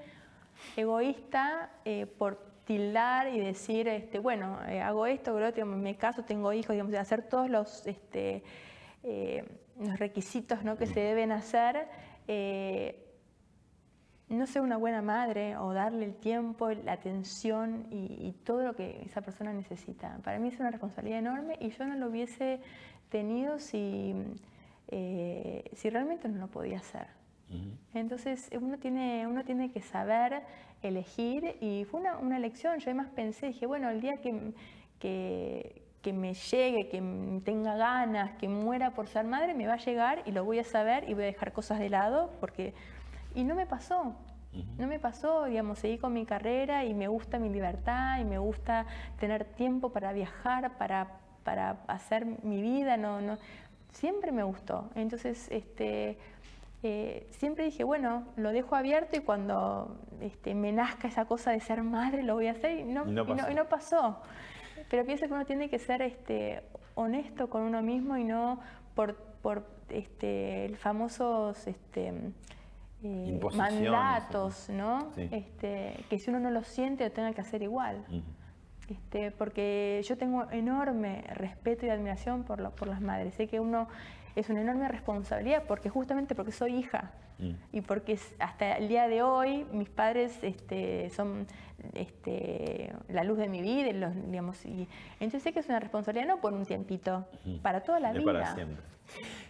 [0.76, 6.24] egoísta eh, por tildar y decir, este, bueno, eh, hago esto, lo otro, me caso,
[6.24, 8.42] tengo hijos, digamos, hacer todos los, este,
[9.02, 9.44] eh,
[9.80, 10.76] los requisitos ¿no?
[10.76, 11.88] que se deben hacer
[14.28, 19.02] no ser una buena madre o darle el tiempo, la atención y, todo lo que
[19.02, 20.18] esa persona necesita.
[20.24, 22.60] Para mí es una responsabilidad enorme y yo no lo hubiese
[23.08, 24.14] tenido si,
[24.88, 27.06] eh, si realmente no lo podía hacer.
[27.94, 30.42] Entonces uno tiene, uno tiene que saber
[30.82, 32.78] elegir y fue una, una, elección.
[32.78, 34.52] Yo además pensé, dije, bueno, el día que,
[34.98, 37.00] que, que me llegue, que
[37.44, 40.64] tenga ganas, que muera por ser madre, me va a llegar y lo voy a
[40.64, 42.74] saber y voy a dejar cosas de lado porque
[43.34, 44.14] y no me pasó.
[44.78, 48.38] No me pasó, digamos, seguí con mi carrera y me gusta mi libertad y me
[48.38, 48.86] gusta
[49.20, 53.36] tener tiempo para viajar, para, para hacer mi vida, no, no,
[53.92, 54.88] siempre me gustó.
[54.94, 56.18] Entonces, este,
[56.88, 61.58] eh, siempre dije, bueno, lo dejo abierto y cuando este, me nazca esa cosa de
[61.58, 64.22] ser madre, lo voy a hacer y no, y no, pasó.
[64.88, 66.62] Pero pienso que uno tiene que ser este,
[66.94, 68.60] honesto con uno mismo y no
[68.94, 71.66] por, por este, el famosos...
[71.66, 72.12] Este,
[73.02, 75.10] eh, mandatos, ¿no?
[75.16, 78.04] Este, que si uno no lo siente lo tenga que hacer igual.
[78.88, 83.34] este, porque yo tengo enorme respeto y admiración por, por las madres.
[83.34, 83.88] Sé que uno
[84.36, 87.50] es una enorme responsabilidad porque justamente porque soy hija mm.
[87.72, 91.46] y porque hasta el día de hoy mis padres este, son
[91.94, 96.26] este, la luz de mi vida, los, digamos, y entonces sé que es una responsabilidad
[96.26, 97.26] no por un tiempito,
[97.62, 98.24] para toda la vida.
[98.24, 98.82] Para siempre.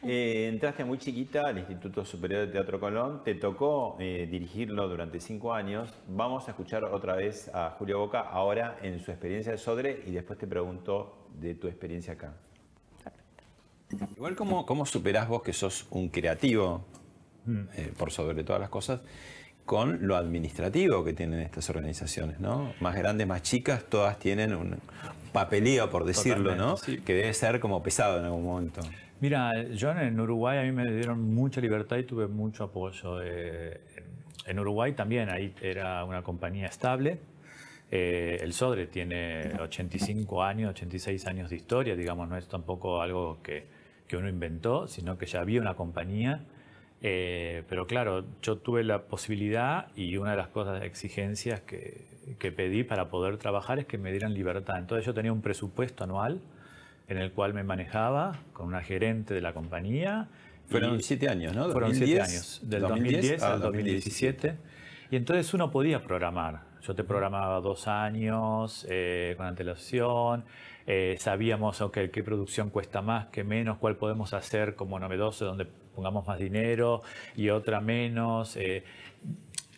[0.03, 5.19] Eh, entraste muy chiquita al Instituto Superior de Teatro Colón, te tocó eh, dirigirlo durante
[5.19, 5.93] cinco años.
[6.09, 10.13] Vamos a escuchar otra vez a Julio Boca ahora en su experiencia de Sodre y
[10.13, 12.35] después te pregunto de tu experiencia acá.
[14.17, 16.85] Igual, ¿cómo, cómo superás vos que sos un creativo,
[17.45, 17.61] mm.
[17.77, 19.01] eh, por sobre todas las cosas,
[19.65, 22.73] con lo administrativo que tienen estas organizaciones, ¿no?
[22.81, 24.79] Más grandes, más chicas, todas tienen un
[25.33, 26.77] papeleo, por decirlo, ¿no?
[26.77, 28.81] Que debe ser como pesado en algún momento.
[29.21, 33.21] Mira, yo en Uruguay a mí me dieron mucha libertad y tuve mucho apoyo.
[33.23, 33.81] Eh,
[34.47, 37.19] en Uruguay también, ahí era una compañía estable.
[37.91, 43.39] Eh, el Sodre tiene 85 años, 86 años de historia, digamos, no es tampoco algo
[43.43, 43.67] que,
[44.09, 46.41] que uno inventó, sino que ya había una compañía.
[47.03, 52.07] Eh, pero claro, yo tuve la posibilidad y una de las cosas, exigencias que,
[52.39, 54.79] que, pedí para poder trabajar es que me dieran libertad.
[54.79, 56.41] Entonces yo tenía un presupuesto anual
[57.09, 60.29] en el cual me manejaba con una gerente de la compañía.
[60.69, 61.71] Fueron siete años, ¿no?
[61.71, 64.57] Fueron siete años, del 2010, al 2017.
[65.11, 66.63] Y entonces uno podía programar.
[66.83, 70.45] Yo te programaba dos años eh, con antelación,
[70.87, 75.67] eh, sabíamos okay, qué producción cuesta más, qué menos, cuál podemos hacer como novedoso, donde
[75.67, 77.03] pongamos más dinero
[77.37, 78.57] y otra menos.
[78.57, 78.85] Eh,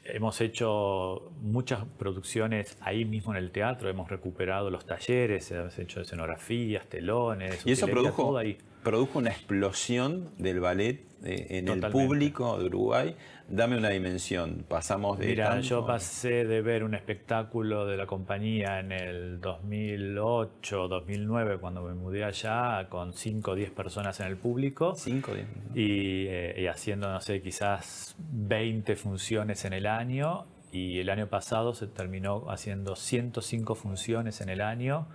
[0.05, 6.01] hemos hecho muchas producciones ahí mismo en el teatro, hemos recuperado los talleres, hemos hecho
[6.01, 7.67] escenografías, telones.
[7.67, 8.59] Y eso produjo, ahí.
[8.91, 13.17] Produjo una explosión del ballet en el público de Uruguay
[13.51, 14.67] Dame una dimensión.
[14.69, 15.29] Pasamos de.
[15.29, 21.83] Mira, yo pasé de ver un espectáculo de la compañía en el 2008, 2009, cuando
[21.83, 24.95] me mudé allá, con 5 o 10 personas en el público.
[24.95, 25.47] 5 o 10.
[25.75, 30.45] Y, haciendo, no sé, quizás 20 funciones en el año.
[30.71, 35.09] Y el año pasado se terminó haciendo 105 funciones en el año.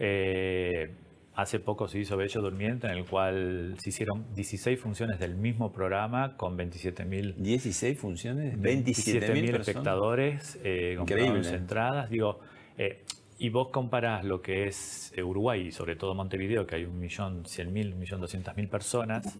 [0.00, 0.90] Eh,
[1.38, 5.70] Hace poco se hizo Bello Durmiente, en el cual se hicieron 16 funciones del mismo
[5.70, 7.36] programa con 27.000...
[7.36, 8.58] ¿16 funciones?
[8.58, 12.10] 27.000 espectadores eh, con entradas.
[12.10, 12.40] Digo,
[12.76, 13.04] eh,
[13.38, 17.94] y vos comparás lo que es eh, Uruguay y sobre todo Montevideo, que hay 1.100.000,
[17.94, 19.38] 1.200.000 personas.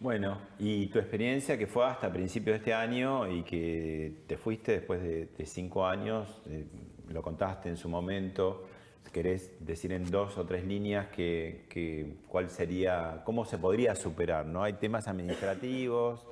[0.00, 4.72] Bueno, y tu experiencia que fue hasta principios de este año y que te fuiste
[4.72, 6.64] después de, de cinco años, eh,
[7.10, 8.64] lo contaste en su momento,
[9.12, 14.62] querés decir en dos o tres líneas que, cuál sería, cómo se podría superar, ¿no?
[14.62, 16.26] Hay temas administrativos,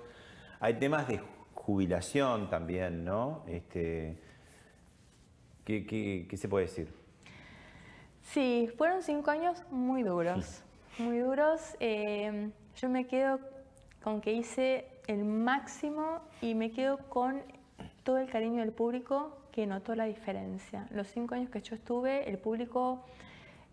[0.60, 1.20] hay temas de
[1.54, 3.44] jubilación también, ¿no?
[3.46, 4.18] Este,
[5.64, 6.88] ¿qué, se puede decir?
[8.22, 10.62] Sí, fueron cinco años muy duros,
[10.98, 11.76] muy duros.
[11.80, 13.40] Eh, yo me quedo
[14.02, 17.42] con que hice el máximo y me quedo con
[18.02, 20.88] todo el cariño del público que notó la diferencia.
[20.90, 23.04] Los cinco años que yo estuve, el público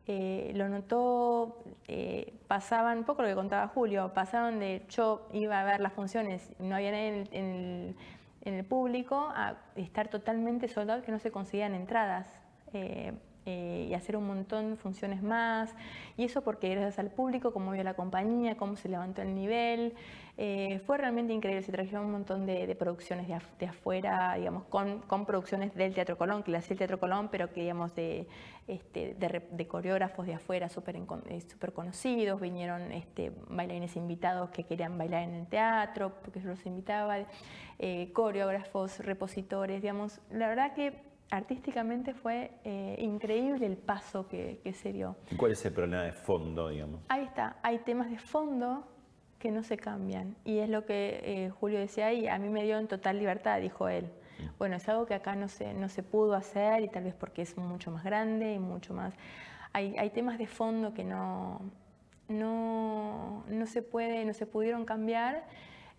[0.05, 5.59] eh, lo notó, eh, pasaban, un poco lo que contaba Julio, pasaron de yo iba
[5.59, 7.95] a ver las funciones no había nadie en
[8.43, 12.27] el, público a estar totalmente soldado que no se conseguían entradas.
[12.73, 15.73] Eh, y hacer un montón de funciones más.
[16.15, 19.95] Y eso porque gracias al público, cómo vio la compañía, cómo se levantó el nivel.
[20.37, 21.63] Eh, fue realmente increíble.
[21.63, 26.43] Se trajeron un montón de, producciones de, afuera, digamos, con, con, producciones del Teatro Colón,
[26.43, 28.27] que le hacía el Teatro Colón, pero que, digamos, de,
[28.67, 32.39] este, de, coreógrafos de afuera súper eh, super conocidos.
[32.39, 37.17] Vinieron este, bailarines invitados que querían bailar en el teatro, porque yo los invitaba.
[38.13, 40.19] coreógrafos, repositores, digamos.
[40.29, 45.15] La verdad que artísticamente fue eh, increíble el paso que, se dio.
[45.31, 47.01] ¿Y cuál es el problema de fondo, digamos?
[47.07, 48.85] Ahí está, hay temas de fondo
[49.41, 50.35] que no se cambian.
[50.45, 53.59] Y es lo que eh, Julio decía ahí, a mí me dio en total libertad,
[53.59, 54.09] dijo él.
[54.57, 57.41] Bueno, es algo que acá no se, no se pudo hacer y tal vez porque
[57.41, 59.13] es mucho más grande y mucho más...
[59.73, 61.61] Hay, hay temas de fondo que no,
[62.27, 65.43] no, no se puede, no se pudieron cambiar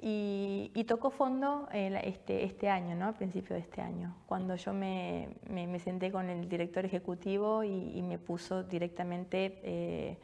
[0.05, 3.07] y, tocó fondo este, este año, ¿no?
[3.07, 8.03] a principio de este año, cuando yo me, me, senté con el director ejecutivo y,
[8.03, 10.19] me puso directamente eh,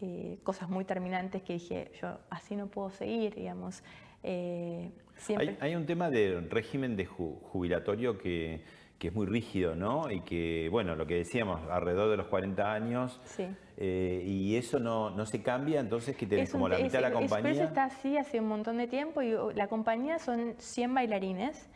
[0.00, 3.82] eh, cosas muy terminantes que dije, yo así no puedo seguir, digamos.
[4.22, 4.90] Eh,
[5.36, 8.62] hay, hay, un tema de régimen de jubilatorio que
[8.98, 10.10] que es muy rígido, ¿no?
[10.10, 13.46] Y que, bueno, lo que decíamos, alrededor de los 40 años, sí.
[13.76, 17.12] Eh, y eso no, no, se cambia, entonces que tenés como la mitad de la
[17.12, 17.52] compañía.
[17.52, 21.68] Eso está así hace un montón de tiempo y la compañía son 100 bailarines,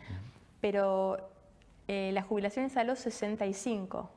[0.60, 1.30] pero
[1.86, 4.10] eh, la jubilación es a los 65.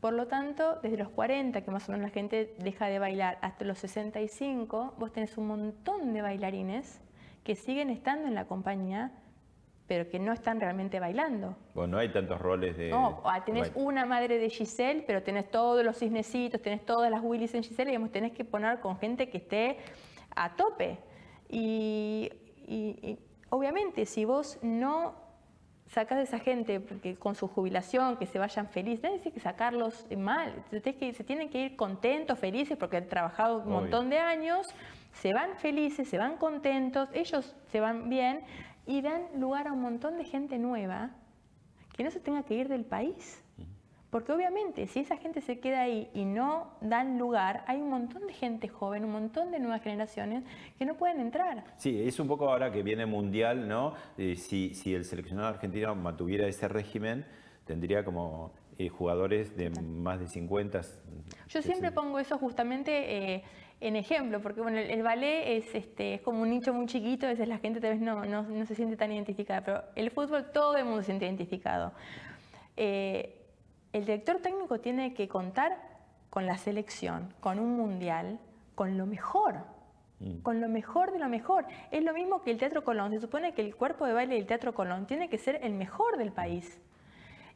[0.00, 3.38] Por lo tanto, desde los 40, que más o menos la gente deja de bailar,
[3.42, 7.02] hasta los 65, vos tenés un montón de bailarines
[7.44, 9.12] que siguen estando en la compañía,
[9.86, 11.56] pero que no están realmente bailando.
[11.74, 12.90] Bueno, no hay tantos roles de...
[12.90, 17.22] No, ah, tenés una madre de Giselle, pero tenés todos los cisnecitos, tenés todas las
[17.22, 19.78] Willys en Giselle, y digamos, tenés que poner con gente que esté
[20.34, 20.98] a tope.
[21.48, 22.30] Y,
[23.50, 25.14] obviamente, si vos no
[25.90, 29.40] sacás de esa gente porque con su jubilación, que se vayan felices, no decir que
[29.40, 34.18] sacarlos mal, que, se tienen que ir contentos, felices, porque han trabajado un montón de
[34.18, 34.68] años,
[35.12, 38.42] se van felices, se van contentos, ellos se van bien,
[38.86, 41.10] y dan lugar a un montón de gente nueva
[41.96, 43.39] que no se tenga que ir del país.
[44.10, 48.26] Porque obviamente si esa gente se queda ahí y no dan lugar, hay un montón
[48.26, 50.44] de gente joven, un montón de nuevas generaciones
[50.78, 51.64] que no pueden entrar.
[51.76, 53.94] Sí, es un poco ahora que viene mundial, ¿no?
[54.18, 57.24] Eh, si, si el seleccionado argentino mantuviera ese régimen,
[57.64, 60.80] tendría como eh, jugadores de más de 50.
[61.48, 63.44] Yo siempre pongo eso justamente eh,
[63.80, 67.28] en ejemplo, porque bueno, el, ballet es, este, es como un nicho muy chiquito, a
[67.28, 70.50] veces la gente tal vez no, no, no, se siente tan identificada, pero el fútbol
[70.52, 71.92] todo el mundo se siente identificado.
[72.76, 73.39] Eh,
[73.92, 75.78] el director técnico tiene que contar
[76.30, 78.38] con la selección, con un mundial,
[78.74, 79.64] con lo mejor,
[80.20, 80.38] mm.
[80.42, 81.66] con lo mejor de lo mejor.
[81.90, 83.10] Es lo mismo que el Teatro Colón.
[83.10, 86.18] Se supone que el cuerpo de baile del Teatro Colón tiene que ser el mejor
[86.18, 86.80] del país.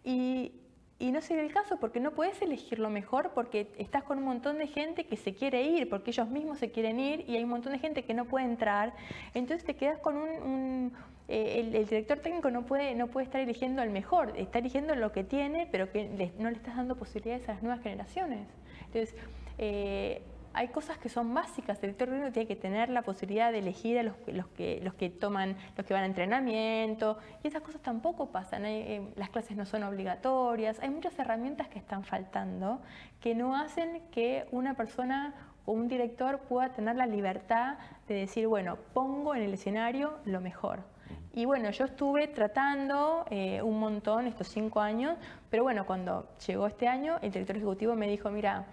[0.03, 0.53] Y
[0.99, 4.25] y no sería el caso porque no puedes elegir lo mejor porque estás con un
[4.25, 7.43] montón de gente que se quiere ir, porque ellos mismos se quieren ir y hay
[7.43, 8.95] un montón de gente que no puede entrar.
[9.35, 10.93] Entonces te quedas con un...
[11.29, 15.11] Eh, el, director técnico no puede, no puede estar eligiendo al mejor, está eligiendo lo
[15.13, 18.47] que tiene, pero que no le estás dando posibilidades a las nuevas generaciones.
[18.87, 19.15] Entonces,
[19.57, 20.23] eh,
[20.53, 21.79] hay cosas que son básicas.
[21.79, 24.95] El director técnico tiene que tener la posibilidad de elegir a los, los, que, los
[24.95, 28.65] que toman, los que van a entrenamiento, y esas cosas tampoco pasan.
[28.67, 30.79] Eh, las clases no son obligatorias.
[30.81, 32.81] Hay muchas herramientas que están faltando
[33.21, 35.35] que no hacen que una persona
[35.67, 40.41] o un director pueda tener la libertad de decir, bueno, pongo en el escenario lo
[40.41, 40.94] mejor.
[41.37, 45.19] Y bueno, yo estuve tratando eh, un montón estos cinco años,
[45.51, 48.67] pero bueno, cuando llegó este año, el director ejecutivo me dijo, mira,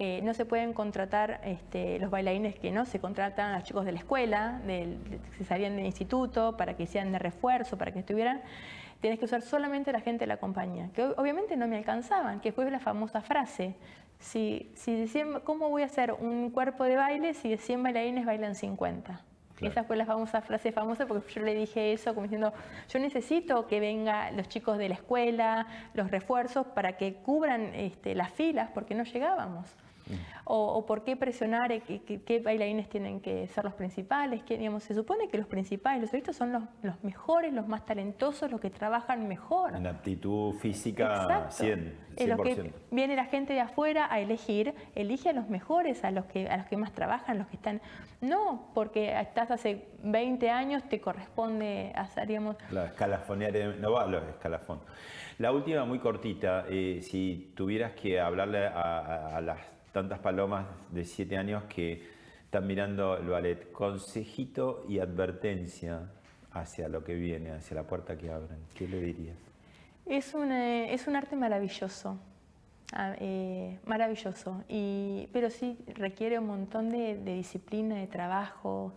[0.00, 3.92] eh, no se pueden contratar este, los bailarines que no se contratan a chicos de
[3.92, 8.42] la escuela, que salían del instituto, para que sean de refuerzo, para que estuvieran.
[9.00, 12.50] Tienes que usar solamente la gente de la compañía, que obviamente no me alcanzaban, que
[12.50, 13.76] fue la famosa frase.
[14.18, 15.06] Si, si
[15.44, 19.20] ¿Cómo voy a hacer un cuerpo de baile si de 100 bailarines bailan 50?
[19.60, 22.52] Esa fue la famosa frase famosa porque yo le dije eso como diciendo,
[22.88, 28.14] yo necesito que vengan los chicos de la escuela, los refuerzos para que cubran este,
[28.14, 29.74] las filas porque no llegábamos.
[30.44, 34.42] O, por qué presionar, eh, qué, bailarines tienen que ser los principales.
[34.42, 37.84] Que, digamos, se supone que los principales, los solistas son los, los, mejores, los más
[37.84, 39.76] talentosos, los que trabajan mejor.
[39.76, 41.56] En aptitud física, Exacto.
[41.56, 42.42] 100, 100%.
[42.42, 46.48] que viene la gente de afuera a elegir, elige a los mejores, a los que,
[46.48, 47.80] a los que más trabajan, los que están...
[48.20, 52.56] No, porque estás hace 20 años, te corresponde hacer, digamos...
[52.70, 54.80] La escalafonear, no va los escalafón.
[55.38, 61.36] La última, muy cortita, eh, si tuvieras que hablarle a las tantas palomas de siete
[61.36, 62.02] años que
[62.44, 63.72] están mirando el ballet.
[63.72, 66.10] Consejito y advertencia
[66.52, 68.58] hacia lo que viene, hacia la puerta que abren.
[68.74, 69.36] ¿Qué le dirías?
[70.06, 72.18] Es un, es un arte maravilloso.
[72.94, 78.94] Ah, eh, maravilloso, y, pero sí requiere un montón de, disciplina, de trabajo,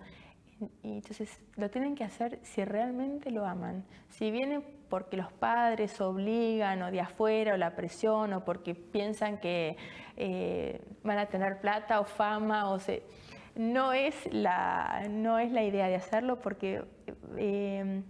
[0.81, 3.83] y entonces lo tienen que hacer si realmente lo aman.
[4.09, 9.39] Si viene porque los padres obligan o de afuera o la presión o porque piensan
[9.39, 9.75] que
[10.17, 13.03] eh, van a tener plata o fama o se,
[13.55, 16.83] no es la no es la idea de hacerlo porque
[17.37, 18.03] eh,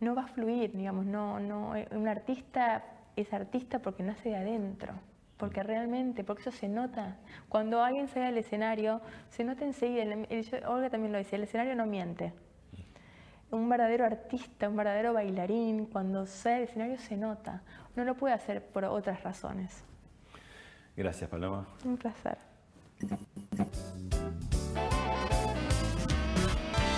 [0.00, 2.84] no va a fluir, digamos, no no un artista
[3.16, 4.94] es artista porque nace de adentro
[5.36, 7.16] porque realmente, porque eso se nota.
[7.48, 10.04] Cuando alguien sale al escenario, se nota enseguida,
[10.68, 12.32] Olga también lo decía, el escenario no miente.
[13.50, 17.62] Un verdadero artista, un verdadero bailarín, cuando sale al escenario se nota.
[17.96, 19.84] No lo puede hacer por otras razones.
[20.96, 21.66] Gracias, Paloma.
[21.84, 22.38] Un placer.